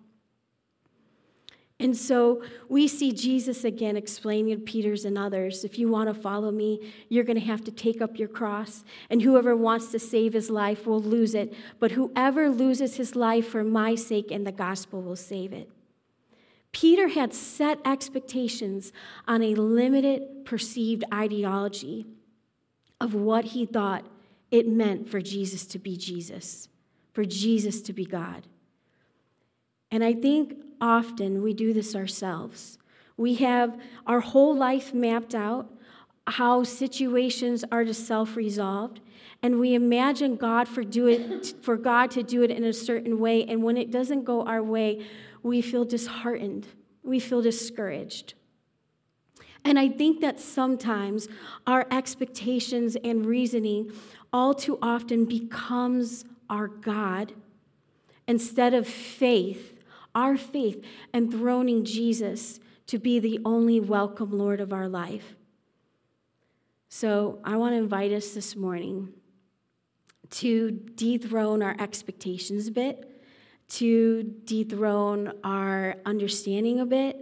And 1.81 1.97
so 1.97 2.43
we 2.69 2.87
see 2.87 3.11
Jesus 3.11 3.65
again 3.65 3.97
explaining 3.97 4.55
to 4.55 4.63
Peter's 4.63 5.07
and 5.07 5.17
others 5.17 5.65
if 5.65 5.79
you 5.79 5.89
want 5.89 6.15
to 6.15 6.15
follow 6.15 6.51
me, 6.51 6.93
you're 7.09 7.25
going 7.25 7.41
to 7.41 7.45
have 7.45 7.65
to 7.65 7.71
take 7.71 8.03
up 8.03 8.19
your 8.19 8.29
cross. 8.29 8.85
And 9.09 9.23
whoever 9.23 9.57
wants 9.57 9.91
to 9.93 9.99
save 9.99 10.35
his 10.35 10.51
life 10.51 10.87
will 10.87 11.01
lose 11.01 11.35
it. 11.35 11.55
But 11.79 11.93
whoever 11.93 12.51
loses 12.51 12.97
his 12.97 13.17
life 13.17 13.49
for 13.49 13.65
my 13.65 13.95
sake 13.95 14.31
and 14.31 14.47
the 14.47 14.53
gospel 14.53 15.01
will 15.01 15.17
save 15.17 15.55
it. 15.55 15.71
Peter 16.71 17.09
had 17.09 17.33
set 17.33 17.79
expectations 17.85 18.93
on 19.27 19.43
a 19.43 19.55
limited 19.55 20.45
perceived 20.45 21.03
ideology 21.13 22.07
of 23.01 23.15
what 23.15 23.47
he 23.47 23.65
thought 23.65 24.05
it 24.51 24.69
meant 24.69 25.09
for 25.09 25.21
Jesus 25.23 25.67
to 25.67 25.79
be 25.79 25.97
Jesus, 25.97 26.69
for 27.13 27.25
Jesus 27.25 27.81
to 27.83 27.95
be 27.95 28.05
God. 28.05 28.47
And 29.91 30.05
I 30.05 30.13
think 30.15 30.57
often 30.81 31.43
we 31.43 31.53
do 31.53 31.73
this 31.73 31.95
ourselves. 31.95 32.79
We 33.17 33.35
have 33.37 33.79
our 34.07 34.21
whole 34.21 34.57
life 34.57 34.95
mapped 34.95 35.35
out, 35.35 35.71
how 36.27 36.63
situations 36.65 37.65
are 37.71 37.85
to 37.85 37.93
self 37.93 38.37
resolved, 38.37 39.01
and 39.43 39.59
we 39.59 39.75
imagine 39.75 40.37
God 40.37 40.69
for, 40.69 40.85
do 40.85 41.07
it, 41.07 41.55
for 41.63 41.77
God 41.77 42.11
to 42.13 42.23
do 42.23 42.43
it 42.43 42.51
in 42.51 42.65
a 42.65 42.73
certain 42.73 43.19
way. 43.19 43.45
And 43.45 43.63
when 43.63 43.77
it 43.77 43.91
doesn't 43.91 44.25
go 44.25 44.45
our 44.45 44.63
way, 44.63 45.07
we 45.43 45.63
feel 45.63 45.85
disheartened, 45.85 46.67
we 47.03 47.19
feel 47.19 47.43
discouraged. 47.43 48.35
And 49.65 49.79
I 49.79 49.89
think 49.89 50.21
that 50.21 50.41
sometimes 50.41 51.29
our 51.67 51.87
expectations 51.91 52.97
and 53.05 53.27
reasoning 53.27 53.93
all 54.33 54.55
too 54.55 54.79
often 54.81 55.27
becomes 55.27 56.25
our 56.49 56.69
God 56.69 57.35
instead 58.27 58.73
of 58.73 58.87
faith 58.87 59.80
our 60.15 60.37
faith 60.37 60.85
enthroning 61.15 61.85
Jesus 61.85 62.61
to 62.87 62.99
be 62.99 63.19
the 63.19 63.41
only 63.45 63.79
welcome 63.81 64.37
Lord 64.37 64.61
of 64.61 64.73
our 64.73 64.89
life. 64.89 65.37
So 66.89 67.39
I 67.45 67.57
want 67.57 67.73
to 67.75 67.79
invite 67.79 68.13
us 68.13 68.31
this 68.31 68.57
morning 68.57 69.13
to 70.31 70.73
dethrone 70.95 71.63
our 71.63 71.77
expectations 71.79 72.67
a 72.69 72.73
bit, 72.73 73.23
to 73.69 74.25
dethrone 74.45 75.33
our 75.45 75.97
understanding 76.05 76.81
a 76.81 76.87
bit, 76.87 77.17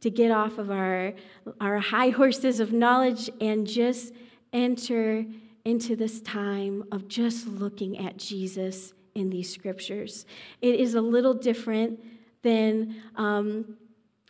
to 0.00 0.10
get 0.10 0.30
off 0.30 0.58
of 0.58 0.70
our, 0.70 1.12
our 1.60 1.78
high 1.78 2.08
horses 2.20 2.60
of 2.60 2.72
knowledge 2.72 3.30
and 3.40 3.66
just 3.66 4.12
enter 4.52 5.26
into 5.64 5.94
this 5.94 6.20
time 6.20 6.84
of 6.90 7.08
just 7.08 7.46
looking 7.46 7.98
at 7.98 8.16
Jesus 8.16 8.94
in 9.14 9.30
these 9.30 9.52
scriptures. 9.52 10.26
It 10.60 10.80
is 10.80 10.94
a 10.94 11.00
little 11.00 11.34
different 11.34 12.00
than 12.42 13.02
um, 13.16 13.76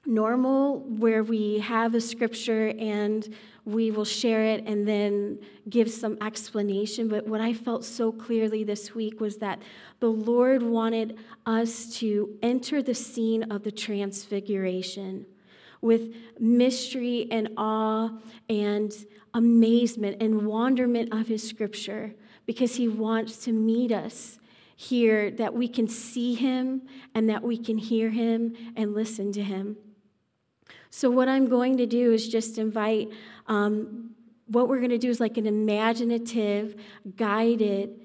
normal, 0.05 0.81
where 0.81 1.23
we 1.23 1.59
have 1.59 1.95
a 1.95 2.01
scripture 2.01 2.73
and 2.79 3.35
we 3.65 3.91
will 3.91 4.05
share 4.05 4.45
it 4.45 4.65
and 4.67 4.87
then 4.87 5.39
give 5.69 5.91
some 5.91 6.19
explanation. 6.21 7.09
But 7.09 7.27
what 7.27 7.41
I 7.41 7.55
felt 7.55 7.85
so 7.85 8.11
clearly 8.11 8.65
this 8.65 8.95
week 8.95 9.21
was 9.21 9.37
that 9.39 9.63
the 10.01 10.09
Lord 10.09 10.63
wanted 10.63 11.19
us 11.47 11.97
to 11.99 12.37
enter 12.43 12.83
the 12.83 12.95
scene 12.95 13.45
of 13.45 13.63
the 13.63 13.71
transfiguration 13.71 15.27
with 15.81 16.15
mystery 16.39 17.29
and 17.31 17.51
awe 17.57 18.11
and 18.49 18.93
amazement 19.35 20.21
and 20.21 20.47
wonderment 20.47 21.13
of 21.13 21.29
His 21.29 21.47
scripture 21.47 22.15
because 22.47 22.77
He 22.77 22.89
wants 22.89 23.37
to 23.45 23.53
meet 23.53 23.93
us 23.93 24.39
here 24.77 25.31
that 25.31 25.55
we 25.55 25.69
can 25.69 25.89
see 25.89 26.35
him 26.35 26.83
and 27.15 27.29
that 27.29 27.43
we 27.43 27.57
can 27.57 27.79
hear 27.79 28.11
him 28.11 28.55
and 28.77 28.95
listen 28.95 29.33
to 29.33 29.43
him. 29.43 29.77
So, 30.91 31.11
what 31.11 31.29
I'm 31.29 31.49
going 31.49 31.79
to 31.79 31.87
do 31.87 32.13
is 32.13 32.29
just 32.29 32.59
invite, 32.59 33.09
um, 33.47 34.11
what 34.47 34.69
we're 34.69 34.79
going 34.79 34.91
to 34.91 34.99
do 34.99 35.09
is 35.09 35.21
like 35.21 35.39
an 35.39 35.47
imaginative, 35.47 36.77
guided 37.17 37.99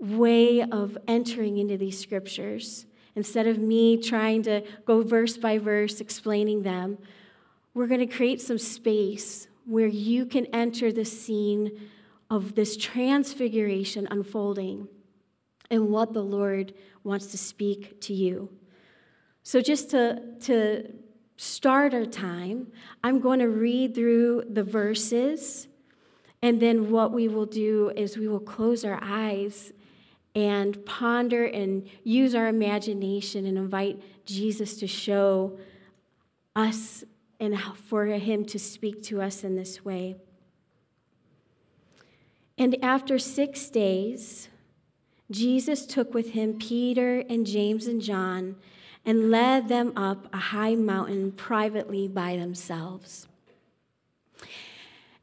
way 0.00 0.62
of 0.62 0.98
entering 1.06 1.58
into 1.58 1.76
these 1.76 1.98
scriptures. 1.98 2.86
Instead 3.14 3.46
of 3.46 3.58
me 3.58 4.00
trying 4.00 4.42
to 4.44 4.62
go 4.84 5.02
verse 5.02 5.36
by 5.36 5.58
verse 5.58 6.00
explaining 6.00 6.62
them, 6.62 6.98
we're 7.74 7.86
going 7.86 8.00
to 8.00 8.06
create 8.06 8.40
some 8.40 8.58
space 8.58 9.48
where 9.64 9.86
you 9.86 10.24
can 10.24 10.46
enter 10.46 10.90
the 10.90 11.04
scene 11.04 11.88
of 12.30 12.54
this 12.54 12.76
transfiguration 12.76 14.08
unfolding 14.10 14.88
and 15.70 15.88
what 15.88 16.12
the 16.12 16.22
Lord 16.22 16.74
wants 17.04 17.26
to 17.28 17.38
speak 17.38 18.00
to 18.02 18.14
you. 18.14 18.50
So, 19.42 19.60
just 19.60 19.90
to, 19.90 20.22
to 20.42 20.92
start 21.36 21.94
our 21.94 22.04
time, 22.04 22.68
I'm 23.02 23.20
going 23.20 23.38
to 23.40 23.48
read 23.48 23.94
through 23.94 24.44
the 24.50 24.62
verses, 24.62 25.68
and 26.42 26.60
then 26.60 26.90
what 26.90 27.12
we 27.12 27.28
will 27.28 27.46
do 27.46 27.90
is 27.96 28.18
we 28.18 28.28
will 28.28 28.40
close 28.40 28.84
our 28.84 28.98
eyes 29.02 29.72
and 30.34 30.84
ponder 30.84 31.44
and 31.44 31.88
use 32.04 32.34
our 32.34 32.46
imagination 32.46 33.46
and 33.46 33.56
invite 33.58 34.02
Jesus 34.24 34.76
to 34.78 34.86
show 34.86 35.58
us 36.54 37.04
and 37.40 37.58
for 37.60 38.06
him 38.06 38.44
to 38.44 38.58
speak 38.58 39.02
to 39.04 39.22
us 39.22 39.44
in 39.44 39.56
this 39.56 39.84
way. 39.84 40.16
And 42.56 42.76
after 42.82 43.18
six 43.18 43.70
days, 43.70 44.48
Jesus 45.30 45.84
took 45.84 46.14
with 46.14 46.30
him 46.30 46.58
Peter 46.58 47.24
and 47.28 47.46
James 47.46 47.86
and 47.86 48.00
John 48.00 48.56
and 49.04 49.30
led 49.30 49.68
them 49.68 49.92
up 49.96 50.26
a 50.32 50.38
high 50.38 50.74
mountain 50.74 51.32
privately 51.32 52.08
by 52.08 52.36
themselves. 52.36 53.26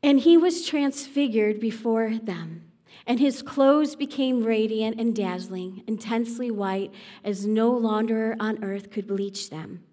And 0.04 0.20
he 0.20 0.38
was 0.38 0.66
transfigured 0.68 1.60
before 1.60 2.20
them, 2.22 2.72
and 3.08 3.20
his 3.20 3.42
clothes 3.42 3.96
became 3.96 4.44
radiant 4.44 5.00
and 5.00 5.16
dazzling, 5.16 5.84
intensely 5.88 6.52
white, 6.52 6.94
as 7.24 7.48
no 7.48 7.72
launderer 7.72 8.36
on 8.40 8.64
earth 8.64 8.92
could 8.92 9.08
bleach 9.08 9.50
them. 9.50 9.84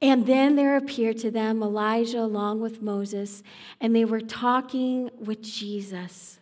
And 0.00 0.26
then 0.26 0.56
there 0.56 0.76
appeared 0.76 1.18
to 1.18 1.30
them 1.30 1.62
Elijah 1.62 2.20
along 2.20 2.60
with 2.60 2.82
Moses, 2.82 3.42
and 3.80 3.96
they 3.96 4.04
were 4.04 4.20
talking 4.20 5.10
with 5.18 5.42
Jesus. 5.42 6.38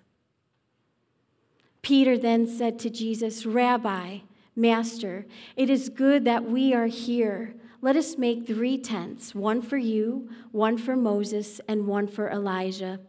Peter 1.84 2.16
then 2.16 2.46
said 2.46 2.78
to 2.78 2.88
Jesus, 2.88 3.44
Rabbi, 3.44 4.20
Master, 4.56 5.26
it 5.54 5.68
is 5.68 5.90
good 5.90 6.24
that 6.24 6.48
we 6.48 6.72
are 6.72 6.86
here. 6.86 7.54
Let 7.82 7.94
us 7.94 8.16
make 8.16 8.46
three 8.46 8.78
tents 8.78 9.34
one 9.34 9.60
for 9.60 9.76
you, 9.76 10.30
one 10.50 10.78
for 10.78 10.96
Moses, 10.96 11.60
and 11.68 11.86
one 11.86 12.08
for 12.08 12.30
Elijah. 12.30 13.00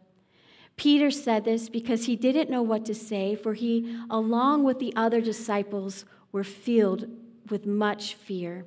Peter 0.76 1.10
said 1.10 1.46
this 1.46 1.70
because 1.70 2.06
he 2.06 2.18
didn't 2.18 2.50
know 2.50 2.62
what 2.62 2.84
to 2.84 2.94
say, 2.94 3.34
for 3.34 3.54
he, 3.54 3.98
along 4.10 4.66
with 4.66 4.80
the 4.80 4.94
other 4.94 5.22
disciples, 5.22 6.04
were 6.34 6.44
filled 6.44 7.08
with 7.50 7.66
much 7.66 8.14
fear. 8.14 8.66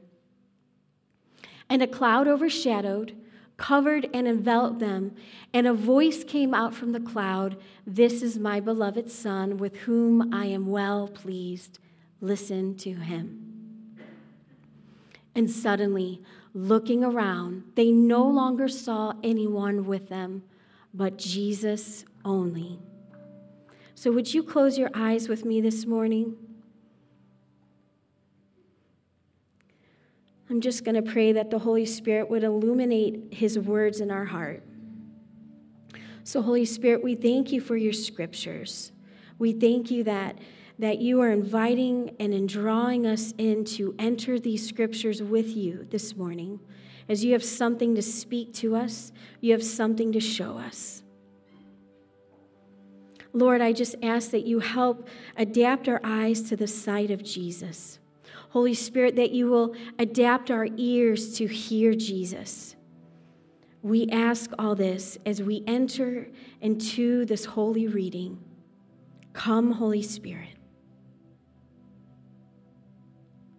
And 1.68 1.83
a 1.83 1.87
cloud 1.87 2.27
overshadowed, 2.27 3.14
covered, 3.59 4.09
and 4.14 4.27
enveloped 4.27 4.79
them, 4.79 5.14
and 5.53 5.66
a 5.66 5.75
voice 5.75 6.25
came 6.25 6.55
out 6.55 6.73
from 6.73 6.92
the 6.92 7.01
cloud 7.01 7.57
This 7.87 8.23
is 8.23 8.38
my 8.38 8.61
beloved 8.61 9.11
Son, 9.11 9.59
with 9.59 9.77
whom 9.79 10.33
I 10.33 10.47
am 10.47 10.66
well 10.68 11.09
pleased. 11.09 11.79
Listen 12.21 12.77
to 12.79 12.94
him. 12.94 13.97
And 15.35 15.51
suddenly, 15.51 16.23
looking 16.55 17.05
around, 17.05 17.64
they 17.75 17.90
no 17.90 18.27
longer 18.27 18.68
saw 18.68 19.12
anyone 19.23 19.87
with 19.87 20.09
them, 20.09 20.44
but 20.94 21.18
Jesus 21.18 22.05
only. 22.25 22.79
So, 23.94 24.12
would 24.12 24.33
you 24.33 24.42
close 24.42 24.79
your 24.79 24.90
eyes 24.94 25.29
with 25.29 25.44
me 25.44 25.61
this 25.61 25.85
morning? 25.85 26.37
I'm 30.51 30.61
just 30.61 30.85
going 30.85 30.95
to 30.95 31.03
pray 31.03 31.33
that 31.33 31.51
the 31.51 31.59
Holy 31.59 31.85
Spirit 31.85 32.31
would 32.31 32.43
illuminate 32.43 33.35
his 33.35 33.59
words 33.59 34.01
in 34.01 34.11
our 34.11 34.25
heart. 34.25 34.63
So, 36.25 36.43
Holy 36.43 36.65
Spirit, 36.65 37.03
we 37.03 37.15
thank 37.15 37.53
you 37.53 37.61
for 37.61 37.77
your 37.77 37.93
scriptures. 37.93 38.93
We 39.39 39.53
thank 39.53 39.91
you 39.91 40.05
that 40.05 40.39
that 40.79 40.99
you 40.99 41.21
are 41.21 41.31
inviting 41.31 42.15
and 42.21 42.33
in 42.33 42.47
drawing 42.47 43.05
us 43.07 43.35
in 43.37 43.65
to 43.65 43.95
enter 43.99 44.39
these 44.39 44.67
scriptures 44.67 45.23
with 45.23 45.57
you 45.57 45.87
this 45.91 46.17
morning. 46.17 46.61
As 47.09 47.25
you 47.25 47.33
have 47.33 47.43
something 47.43 47.95
to 47.97 48.03
speak 48.03 48.55
to 48.55 48.77
us, 48.77 49.13
you 49.41 49.53
have 49.53 49.65
something 49.65 50.13
to 50.13 50.21
show 50.21 50.59
us. 50.59 51.03
Lord, 53.33 53.61
I 53.61 53.73
just 53.73 53.97
ask 54.03 54.31
that 54.31 54.47
you 54.47 54.61
help 54.61 55.09
adapt 55.37 55.89
our 55.89 56.01
eyes 56.05 56.43
to 56.43 56.57
the 56.57 56.67
sight 56.67 57.11
of 57.11 57.23
Jesus. 57.25 57.98
Holy 58.51 58.75
Spirit, 58.75 59.17
that 59.17 59.31
you 59.33 59.47
will 59.49 59.75
adapt 59.99 60.51
our 60.51 60.67
ears 60.77 61.37
to 61.39 61.47
hear 61.47 61.95
Jesus. 61.95 62.77
We 63.83 64.09
ask 64.11 64.51
all 64.59 64.75
this 64.75 65.19
as 65.25 65.43
we 65.43 65.63
enter 65.67 66.29
into 66.61 67.25
this 67.27 67.45
holy 67.45 67.87
reading. 67.87 68.43
Come, 69.33 69.73
Holy 69.73 70.03
Spirit. 70.03 70.57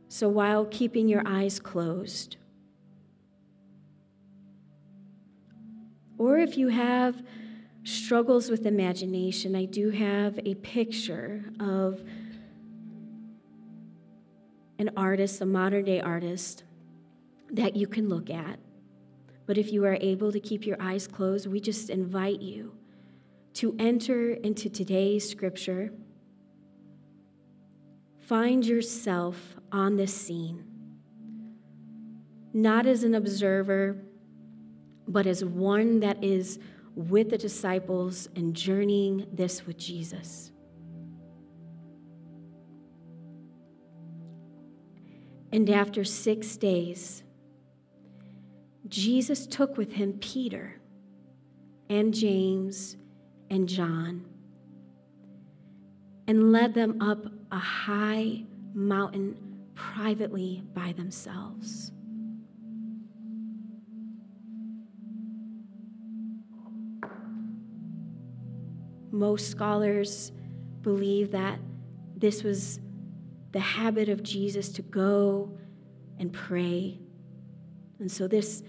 So 0.08 0.28
while 0.28 0.66
keeping 0.66 1.08
your 1.08 1.22
eyes 1.26 1.60
closed, 1.60 2.38
or 6.18 6.38
if 6.38 6.58
you 6.58 6.68
have 6.68 7.24
struggles 7.84 8.50
with 8.50 8.66
imagination, 8.66 9.56
I 9.56 9.66
do 9.66 9.92
have 9.92 10.38
a 10.40 10.56
picture 10.56 11.46
of 11.60 12.04
an 14.80 14.90
artist, 14.98 15.42
a 15.42 15.46
modern 15.46 15.86
day 15.86 16.02
artist, 16.02 16.64
that 17.52 17.76
you 17.76 17.86
can 17.86 18.10
look 18.10 18.30
at. 18.30 18.60
But 19.46 19.58
if 19.58 19.72
you 19.72 19.86
are 19.86 19.98
able 20.00 20.32
to 20.32 20.40
keep 20.40 20.66
your 20.66 20.82
eyes 20.82 21.08
closed, 21.08 21.46
we 21.46 21.60
just 21.60 21.90
invite 21.90 22.42
you 22.42 22.74
to 23.56 23.76
enter 23.78 24.32
into 24.32 24.70
today's 24.70 25.30
scripture. 25.30 25.92
Find 28.22 28.66
yourself 28.66 29.56
on 29.72 29.98
this 29.98 30.14
scene, 30.14 30.64
not 32.54 32.86
as 32.86 33.04
an 33.04 33.16
observer, 33.16 33.98
but 35.08 35.26
as 35.26 35.44
one 35.44 36.00
that 36.00 36.24
is 36.24 36.60
with 36.96 37.32
the 37.32 37.38
disciples 37.38 38.30
and 38.36 38.56
journeying 38.56 39.26
this 39.34 39.66
with 39.66 39.78
Jesus. 39.78 40.52
And 45.52 45.70
after 45.70 46.04
six 46.04 46.58
days, 46.58 47.24
Jesus 48.88 49.48
took 49.48 49.78
with 49.78 49.94
him 49.94 50.14
Peter 50.20 50.80
and 51.90 52.14
James 52.14 52.98
and 53.50 53.68
John 53.68 54.26
and 56.28 56.52
led 56.52 56.76
them 56.76 57.02
up 57.02 57.26
a 57.52 57.58
high 57.58 58.44
mountain 58.74 59.36
privately 59.74 60.64
by 60.74 60.94
themselves. 60.94 61.92
Most 69.12 69.50
scholars 69.50 70.32
believe 70.82 71.32
that 71.32 71.60
this 72.16 72.44
was 72.44 72.80
the 73.52 73.60
habit 73.60 74.10
of 74.10 74.24
Jesus 74.24 74.70
to 74.70 74.82
go 74.82 75.58
and 76.20 76.32
pray. 76.32 77.00
And 78.00 78.12
so 78.12 78.28
this 78.28 78.64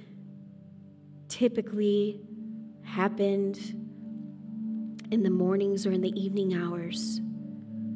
typically 1.29 2.21
happened 2.83 3.59
in 5.11 5.23
the 5.23 5.31
mornings 5.31 5.87
or 5.87 5.93
in 5.93 6.01
the 6.01 6.19
evening 6.21 6.55
hours. 6.55 7.21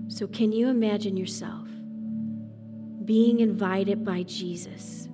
So, 0.09 0.27
can 0.27 0.53
you 0.53 0.68
imagine 0.68 1.16
yourself 1.16 1.68
being 3.05 3.40
invited 3.40 4.05
by 4.05 4.23
Jesus 4.23 5.09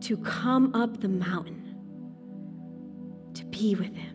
to 0.00 0.16
come 0.18 0.74
up 0.74 1.00
the 1.00 1.08
mountain 1.08 1.76
to 3.34 3.44
be 3.46 3.74
with 3.74 3.94
him. 3.94 4.13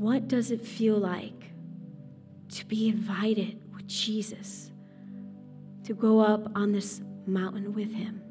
What 0.00 0.28
does 0.28 0.50
it 0.50 0.64
feel 0.64 0.96
like 0.96 1.52
to 2.52 2.64
be 2.64 2.88
invited 2.88 3.60
with 3.74 3.86
Jesus 3.86 4.72
to 5.84 5.92
go 5.92 6.20
up 6.20 6.50
on 6.54 6.72
this 6.72 7.02
mountain 7.26 7.74
with 7.74 7.92
him? 7.92 8.22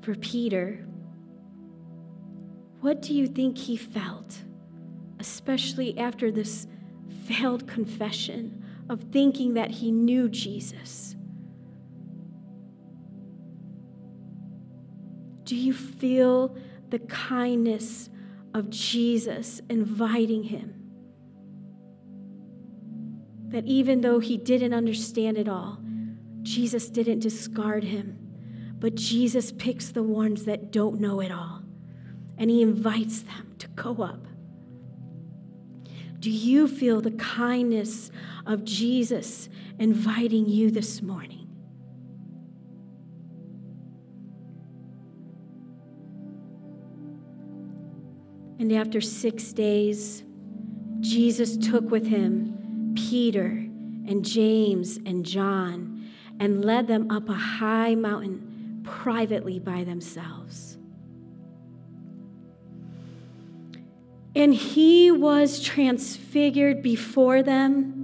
For 0.00 0.14
Peter, 0.14 0.86
what 2.80 3.02
do 3.02 3.12
you 3.12 3.26
think 3.26 3.58
he 3.58 3.76
felt, 3.76 4.38
especially 5.20 5.98
after 5.98 6.32
this 6.32 6.66
failed 7.26 7.68
confession 7.68 8.64
of 8.88 9.02
thinking 9.12 9.52
that 9.52 9.70
he 9.70 9.90
knew 9.90 10.30
Jesus? 10.30 11.15
Do 15.46 15.56
you 15.56 15.72
feel 15.72 16.54
the 16.90 16.98
kindness 16.98 18.10
of 18.52 18.70
Jesus 18.70 19.60
inviting 19.70 20.44
him? 20.44 20.74
That 23.48 23.64
even 23.64 24.02
though 24.02 24.18
he 24.18 24.36
didn't 24.36 24.74
understand 24.74 25.38
it 25.38 25.48
all, 25.48 25.78
Jesus 26.42 26.90
didn't 26.90 27.20
discard 27.20 27.84
him 27.84 28.26
but 28.78 28.94
Jesus 28.94 29.52
picks 29.52 29.90
the 29.90 30.02
ones 30.02 30.44
that 30.44 30.70
don't 30.70 31.00
know 31.00 31.20
it 31.20 31.32
all 31.32 31.62
and 32.38 32.50
he 32.50 32.62
invites 32.62 33.22
them 33.22 33.54
to 33.58 33.68
go 33.68 34.02
up. 34.02 34.26
Do 36.18 36.30
you 36.30 36.68
feel 36.68 37.00
the 37.00 37.12
kindness 37.12 38.10
of 38.44 38.64
Jesus 38.64 39.48
inviting 39.78 40.46
you 40.46 40.70
this 40.70 41.00
morning? 41.00 41.45
And 48.66 48.74
after 48.74 49.00
six 49.00 49.52
days, 49.52 50.24
Jesus 50.98 51.56
took 51.56 51.88
with 51.88 52.08
him 52.08 52.94
Peter 52.96 53.46
and 53.46 54.24
James 54.24 54.96
and 55.06 55.24
John 55.24 56.04
and 56.40 56.64
led 56.64 56.88
them 56.88 57.08
up 57.08 57.28
a 57.28 57.34
high 57.34 57.94
mountain 57.94 58.80
privately 58.82 59.60
by 59.60 59.84
themselves. 59.84 60.78
And 64.34 64.52
he 64.52 65.12
was 65.12 65.62
transfigured 65.62 66.82
before 66.82 67.44
them. 67.44 67.95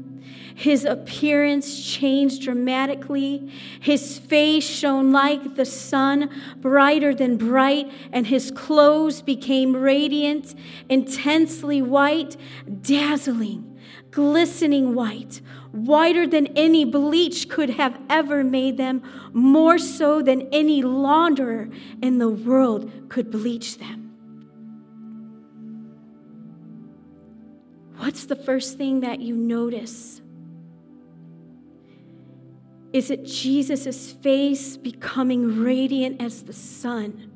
His 0.63 0.85
appearance 0.85 1.85
changed 1.85 2.43
dramatically. 2.43 3.51
His 3.81 4.21
face 4.21 4.63
shone 4.63 5.11
like 5.11 5.57
the 5.57 5.65
sun, 5.65 6.31
brighter 6.59 7.13
than 7.13 7.37
bright, 7.37 7.91
and 8.13 8.29
his 8.29 8.53
clothes 8.53 9.23
became 9.23 9.75
radiant, 9.75 10.55
intensely 10.89 11.83
white, 11.83 12.37
dazzling. 12.81 13.77
glistening 14.13 14.95
white, 14.95 15.41
whiter 15.73 16.27
than 16.27 16.47
any 16.49 16.85
bleach 16.85 17.49
could 17.49 17.71
have 17.71 17.99
ever 18.09 18.45
made 18.45 18.77
them, 18.77 19.03
more 19.33 19.79
so 19.79 20.23
than 20.23 20.43
any 20.53 20.83
launderer 20.83 21.73
in 22.01 22.19
the 22.19 22.29
world 22.29 23.09
could 23.09 23.31
bleach 23.31 23.79
them. 23.79 23.99
What's 27.97 28.27
the 28.27 28.37
first 28.37 28.77
thing 28.77 29.01
that 29.01 29.21
you 29.21 29.35
notice? 29.35 30.22
Is 32.93 33.11
it 33.11 33.25
Jesus' 33.25 34.13
face 34.13 34.77
becoming 34.77 35.63
radiant 35.63 36.21
as 36.21 36.43
the 36.43 36.53
sun? 36.53 37.33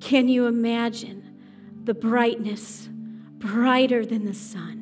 Can 0.00 0.28
you 0.28 0.46
imagine 0.46 1.40
the 1.84 1.94
brightness, 1.94 2.88
brighter 3.38 4.04
than 4.04 4.26
the 4.26 4.34
sun? 4.34 4.78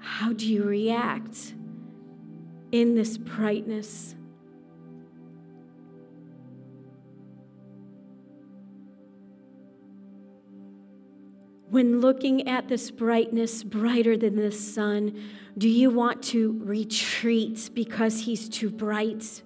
How 0.00 0.32
do 0.32 0.46
you 0.46 0.64
react 0.64 1.54
in 2.70 2.94
this 2.94 3.16
brightness? 3.16 4.14
When 11.72 12.02
looking 12.02 12.48
at 12.48 12.68
this 12.68 12.90
brightness, 12.90 13.62
brighter 13.62 14.14
than 14.14 14.36
the 14.36 14.52
sun, 14.52 15.18
do 15.56 15.70
you 15.70 15.88
want 15.88 16.22
to 16.24 16.60
retreat 16.62 17.70
because 17.72 18.20
he's 18.20 18.46
too 18.50 18.68
bright? 18.68 19.42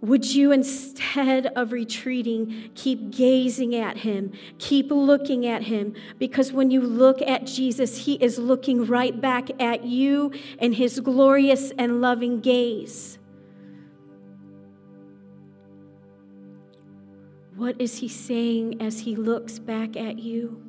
Would 0.00 0.32
you, 0.32 0.52
instead 0.52 1.46
of 1.56 1.72
retreating, 1.72 2.70
keep 2.76 3.10
gazing 3.10 3.74
at 3.74 3.96
him, 3.96 4.30
keep 4.60 4.92
looking 4.92 5.44
at 5.44 5.64
him? 5.64 5.92
Because 6.20 6.52
when 6.52 6.70
you 6.70 6.82
look 6.82 7.20
at 7.20 7.46
Jesus, 7.46 8.04
he 8.04 8.14
is 8.22 8.38
looking 8.38 8.86
right 8.86 9.20
back 9.20 9.60
at 9.60 9.82
you 9.82 10.30
in 10.60 10.74
his 10.74 11.00
glorious 11.00 11.72
and 11.76 12.00
loving 12.00 12.38
gaze. 12.38 13.18
What 17.64 17.80
is 17.80 17.96
he 17.96 18.08
saying 18.08 18.82
as 18.82 19.00
he 19.00 19.16
looks 19.16 19.58
back 19.58 19.96
at 19.96 20.18
you? 20.18 20.60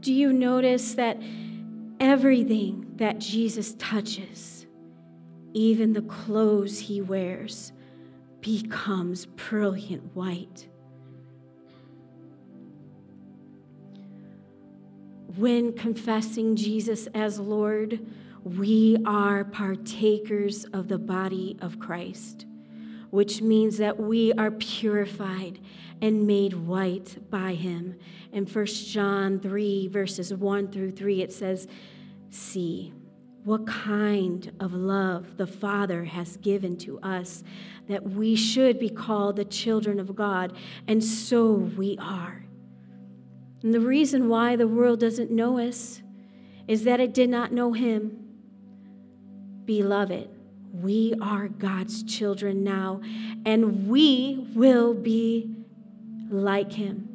Do 0.00 0.14
you 0.14 0.32
notice 0.32 0.94
that 0.94 1.20
everything 2.00 2.86
that 2.96 3.18
Jesus 3.18 3.74
touches, 3.78 4.64
even 5.52 5.92
the 5.92 6.00
clothes 6.00 6.78
he 6.78 7.02
wears, 7.02 7.74
becomes 8.40 9.26
brilliant 9.26 10.16
white. 10.16 10.70
When 15.36 15.74
confessing 15.74 16.56
Jesus 16.56 17.08
as 17.08 17.38
Lord, 17.38 18.00
we 18.44 18.98
are 19.06 19.44
partakers 19.44 20.64
of 20.66 20.88
the 20.88 20.98
body 20.98 21.56
of 21.60 21.78
Christ, 21.78 22.46
which 23.10 23.40
means 23.40 23.78
that 23.78 24.00
we 24.00 24.32
are 24.32 24.50
purified 24.50 25.60
and 26.00 26.26
made 26.26 26.54
white 26.54 27.30
by 27.30 27.54
him. 27.54 27.96
In 28.32 28.44
1 28.46 28.66
John 28.66 29.38
3, 29.38 29.88
verses 29.88 30.34
1 30.34 30.72
through 30.72 30.90
3, 30.90 31.22
it 31.22 31.32
says, 31.32 31.68
see 32.30 32.92
what 33.44 33.66
kind 33.66 34.52
of 34.60 34.72
love 34.72 35.36
the 35.36 35.46
Father 35.46 36.04
has 36.04 36.36
given 36.38 36.76
to 36.78 36.98
us 37.00 37.42
that 37.88 38.02
we 38.04 38.36
should 38.36 38.78
be 38.78 38.88
called 38.88 39.36
the 39.36 39.44
children 39.44 39.98
of 39.98 40.14
God, 40.14 40.56
and 40.86 41.02
so 41.02 41.52
we 41.52 41.98
are. 42.00 42.44
And 43.62 43.74
the 43.74 43.80
reason 43.80 44.28
why 44.28 44.56
the 44.56 44.68
world 44.68 45.00
doesn't 45.00 45.30
know 45.30 45.58
us 45.58 46.02
is 46.68 46.84
that 46.84 47.00
it 47.00 47.12
did 47.12 47.28
not 47.28 47.52
know 47.52 47.72
Him. 47.72 48.21
Beloved, 49.64 50.28
we 50.72 51.14
are 51.20 51.48
God's 51.48 52.02
children 52.02 52.64
now, 52.64 53.00
and 53.44 53.88
we 53.88 54.48
will 54.54 54.94
be 54.94 55.54
like 56.30 56.72
Him. 56.72 57.08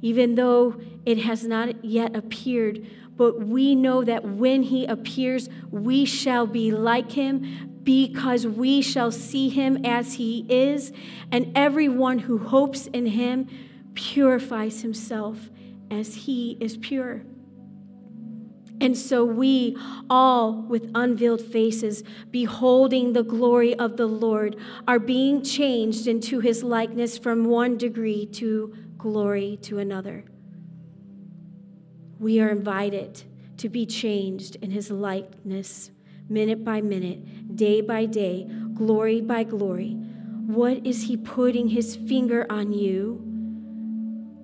Even 0.00 0.34
though 0.34 0.80
it 1.06 1.18
has 1.18 1.44
not 1.44 1.84
yet 1.84 2.14
appeared, 2.16 2.86
but 3.16 3.40
we 3.40 3.74
know 3.74 4.02
that 4.04 4.24
when 4.24 4.64
he 4.64 4.86
appears, 4.86 5.48
we 5.70 6.04
shall 6.04 6.46
be 6.46 6.70
like 6.70 7.12
him 7.12 7.80
because 7.82 8.46
we 8.46 8.80
shall 8.80 9.10
see 9.10 9.48
him 9.48 9.84
as 9.84 10.14
he 10.14 10.46
is, 10.48 10.92
and 11.30 11.52
everyone 11.54 12.20
who 12.20 12.38
hopes 12.38 12.86
in 12.88 13.06
him 13.06 13.48
purifies 13.94 14.82
himself 14.82 15.50
as 15.90 16.14
he 16.14 16.56
is 16.60 16.76
pure. 16.76 17.22
And 18.82 18.98
so 18.98 19.24
we, 19.24 19.78
all 20.10 20.52
with 20.68 20.90
unveiled 20.94 21.40
faces, 21.40 22.02
beholding 22.30 23.14
the 23.14 23.22
glory 23.22 23.74
of 23.74 23.96
the 23.96 24.06
Lord, 24.06 24.56
are 24.86 24.98
being 24.98 25.42
changed 25.42 26.06
into 26.06 26.40
his 26.40 26.62
likeness 26.62 27.16
from 27.16 27.46
one 27.46 27.78
degree 27.78 28.26
to 28.26 28.74
glory 28.98 29.58
to 29.62 29.78
another 29.78 30.24
we 32.22 32.38
are 32.38 32.50
invited 32.50 33.24
to 33.56 33.68
be 33.68 33.84
changed 33.84 34.56
in 34.62 34.70
his 34.70 34.92
likeness 34.92 35.90
minute 36.28 36.64
by 36.64 36.80
minute, 36.80 37.56
day 37.56 37.80
by 37.80 38.06
day, 38.06 38.48
glory 38.74 39.20
by 39.20 39.42
glory. 39.42 39.94
What 40.46 40.86
is 40.86 41.02
he 41.08 41.16
putting 41.16 41.68
his 41.68 41.96
finger 41.96 42.46
on 42.48 42.72
you 42.72 43.20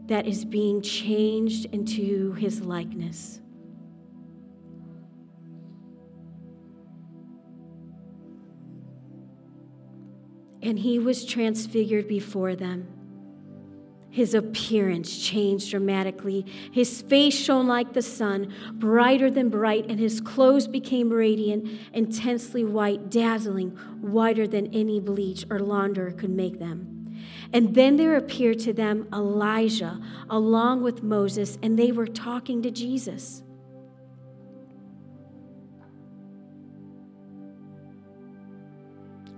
that 0.06 0.26
is 0.26 0.44
being 0.44 0.82
changed 0.82 1.66
into 1.66 2.32
his 2.32 2.62
likeness? 2.62 3.37
And 10.62 10.78
he 10.78 10.98
was 10.98 11.24
transfigured 11.24 12.08
before 12.08 12.56
them 12.56 12.98
his 14.10 14.34
appearance 14.34 15.18
changed 15.18 15.70
dramatically. 15.70 16.44
His 16.72 17.02
face 17.02 17.34
shone 17.34 17.66
like 17.66 17.92
the 17.92 18.02
sun, 18.02 18.52
brighter 18.72 19.30
than 19.30 19.48
bright, 19.48 19.86
and 19.88 20.00
his 20.00 20.20
clothes 20.20 20.66
became 20.66 21.10
radiant, 21.10 21.68
intensely 21.92 22.64
white, 22.64 23.10
dazzling, 23.10 23.70
whiter 24.00 24.48
than 24.48 24.74
any 24.74 24.98
bleach 24.98 25.44
or 25.50 25.60
launderer 25.60 26.16
could 26.16 26.30
make 26.30 26.58
them. 26.58 27.14
And 27.52 27.74
then 27.74 27.96
there 27.96 28.16
appeared 28.16 28.58
to 28.60 28.72
them 28.72 29.06
Elijah 29.12 30.00
along 30.28 30.82
with 30.82 31.02
Moses, 31.02 31.58
and 31.62 31.78
they 31.78 31.92
were 31.92 32.06
talking 32.06 32.62
to 32.62 32.70
Jesus. 32.70 33.42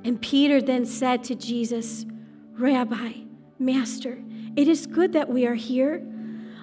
And 0.05 0.21
Peter 0.21 0.63
then 0.63 0.87
said 0.87 1.25
to 1.25 1.35
Jesus, 1.35 2.07
Rabbi, 2.53 3.13
Master, 3.59 4.23
it 4.57 4.67
is 4.67 4.87
good 4.87 5.13
that 5.13 5.29
we 5.29 5.47
are 5.47 5.55
here. 5.55 6.07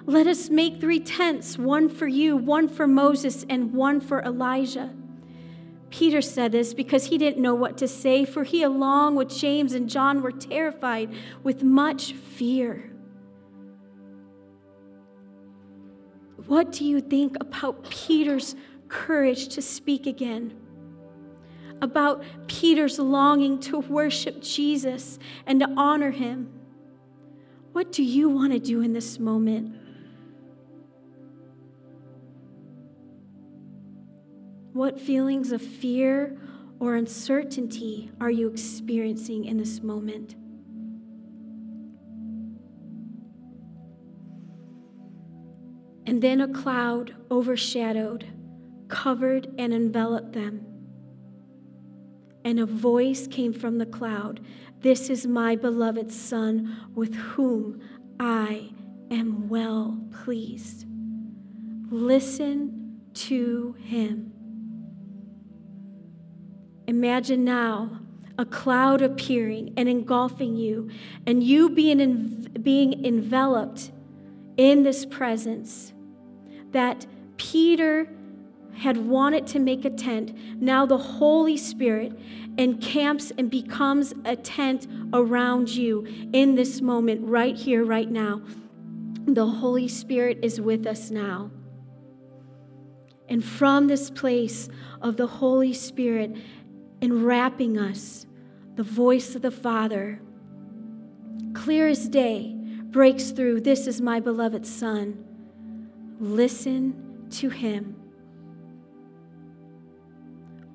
Let 0.06 0.26
us 0.26 0.50
make 0.50 0.80
three 0.80 1.00
tents 1.00 1.58
one 1.58 1.88
for 1.88 2.06
you, 2.06 2.36
one 2.36 2.68
for 2.68 2.86
Moses, 2.86 3.44
and 3.48 3.72
one 3.72 4.00
for 4.00 4.22
Elijah. 4.22 4.94
Peter 5.90 6.20
said 6.20 6.52
this 6.52 6.74
because 6.74 7.06
he 7.06 7.18
didn't 7.18 7.40
know 7.40 7.54
what 7.54 7.78
to 7.78 7.88
say, 7.88 8.24
for 8.24 8.44
he, 8.44 8.62
along 8.62 9.16
with 9.16 9.30
James 9.30 9.72
and 9.72 9.88
John, 9.88 10.22
were 10.22 10.32
terrified 10.32 11.10
with 11.42 11.62
much 11.62 12.12
fear. 12.12 12.90
What 16.46 16.72
do 16.72 16.84
you 16.84 17.00
think 17.00 17.36
about 17.40 17.88
Peter's 17.90 18.54
courage 18.88 19.48
to 19.48 19.62
speak 19.62 20.06
again? 20.06 20.54
About 21.80 22.22
Peter's 22.46 22.98
longing 22.98 23.60
to 23.60 23.78
worship 23.78 24.42
Jesus 24.42 25.18
and 25.46 25.60
to 25.60 25.68
honor 25.76 26.10
him? 26.10 26.52
What 27.72 27.92
do 27.92 28.02
you 28.02 28.28
want 28.28 28.52
to 28.52 28.58
do 28.58 28.80
in 28.80 28.92
this 28.92 29.18
moment? 29.18 29.76
What 34.72 35.00
feelings 35.00 35.52
of 35.52 35.62
fear 35.62 36.36
or 36.80 36.94
uncertainty 36.94 38.10
are 38.20 38.30
you 38.30 38.48
experiencing 38.48 39.44
in 39.44 39.56
this 39.56 39.82
moment? 39.82 40.34
And 46.06 46.22
then 46.22 46.40
a 46.40 46.48
cloud 46.48 47.14
overshadowed, 47.30 48.26
covered, 48.88 49.52
and 49.58 49.74
enveloped 49.74 50.32
them. 50.32 50.77
And 52.48 52.58
a 52.58 52.64
voice 52.64 53.26
came 53.26 53.52
from 53.52 53.76
the 53.76 53.84
cloud 53.84 54.40
this 54.80 55.10
is 55.10 55.26
my 55.26 55.54
beloved 55.54 56.10
Son, 56.10 56.88
with 56.94 57.14
whom 57.14 57.82
I 58.18 58.70
am 59.10 59.50
well 59.50 60.00
pleased. 60.24 60.86
Listen 61.90 63.02
to 63.12 63.76
him. 63.80 64.32
Imagine 66.86 67.44
now 67.44 68.00
a 68.38 68.46
cloud 68.46 69.02
appearing 69.02 69.74
and 69.76 69.86
engulfing 69.86 70.56
you, 70.56 70.88
and 71.26 71.42
you 71.42 71.68
being, 71.68 72.00
en- 72.00 72.48
being 72.62 73.04
enveloped 73.04 73.92
in 74.56 74.84
this 74.84 75.04
presence. 75.04 75.92
That 76.70 77.04
Peter 77.36 78.08
had 78.78 78.96
wanted 78.96 79.46
to 79.48 79.58
make 79.58 79.84
a 79.84 79.90
tent. 79.90 80.36
Now 80.60 80.86
the 80.86 80.98
Holy 80.98 81.56
Spirit 81.56 82.18
encamps 82.56 83.32
and 83.36 83.50
becomes 83.50 84.14
a 84.24 84.36
tent 84.36 84.86
around 85.12 85.68
you 85.70 86.06
in 86.32 86.54
this 86.54 86.80
moment, 86.80 87.20
right 87.22 87.56
here, 87.56 87.84
right 87.84 88.10
now. 88.10 88.42
The 89.26 89.46
Holy 89.46 89.88
Spirit 89.88 90.38
is 90.42 90.60
with 90.60 90.86
us 90.86 91.10
now. 91.10 91.50
And 93.28 93.44
from 93.44 93.88
this 93.88 94.10
place 94.10 94.68
of 95.02 95.16
the 95.16 95.26
Holy 95.26 95.72
Spirit 95.72 96.36
enwrapping 97.02 97.76
us, 97.76 98.26
the 98.76 98.82
voice 98.82 99.34
of 99.34 99.42
the 99.42 99.50
Father, 99.50 100.20
clear 101.52 101.88
as 101.88 102.08
day, 102.08 102.54
breaks 102.84 103.32
through 103.32 103.60
This 103.60 103.86
is 103.86 104.00
my 104.00 104.18
beloved 104.18 104.64
Son. 104.66 105.24
Listen 106.20 107.26
to 107.30 107.50
him. 107.50 107.97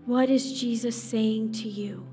What 0.05 0.29
is 0.29 0.59
Jesus 0.59 1.01
saying 1.01 1.53
to 1.53 1.69
you? 1.69 2.05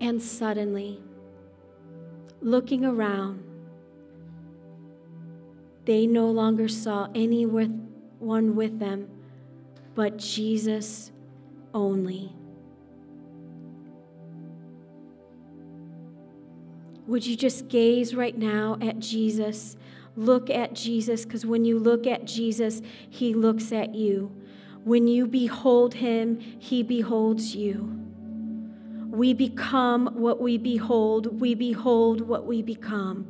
And 0.00 0.20
suddenly, 0.20 1.02
looking 2.40 2.84
around, 2.84 3.42
they 5.86 6.06
no 6.06 6.26
longer 6.26 6.68
saw 6.68 7.08
anyone 7.14 7.88
with 8.20 8.78
them 8.78 9.08
but 9.94 10.18
Jesus 10.18 11.12
only. 11.72 12.32
Would 17.06 17.26
you 17.26 17.36
just 17.36 17.68
gaze 17.68 18.14
right 18.14 18.36
now 18.36 18.78
at 18.80 18.98
Jesus? 18.98 19.76
Look 20.16 20.48
at 20.48 20.74
Jesus, 20.74 21.24
because 21.24 21.44
when 21.44 21.64
you 21.64 21.78
look 21.78 22.06
at 22.06 22.24
Jesus, 22.24 22.80
he 23.10 23.34
looks 23.34 23.72
at 23.72 23.94
you. 23.94 24.30
When 24.84 25.06
you 25.08 25.26
behold 25.26 25.94
him, 25.94 26.38
he 26.38 26.82
beholds 26.82 27.54
you. 27.54 28.00
We 29.10 29.32
become 29.32 30.06
what 30.14 30.40
we 30.40 30.58
behold, 30.58 31.40
we 31.40 31.54
behold 31.54 32.20
what 32.22 32.46
we 32.46 32.62
become. 32.62 33.26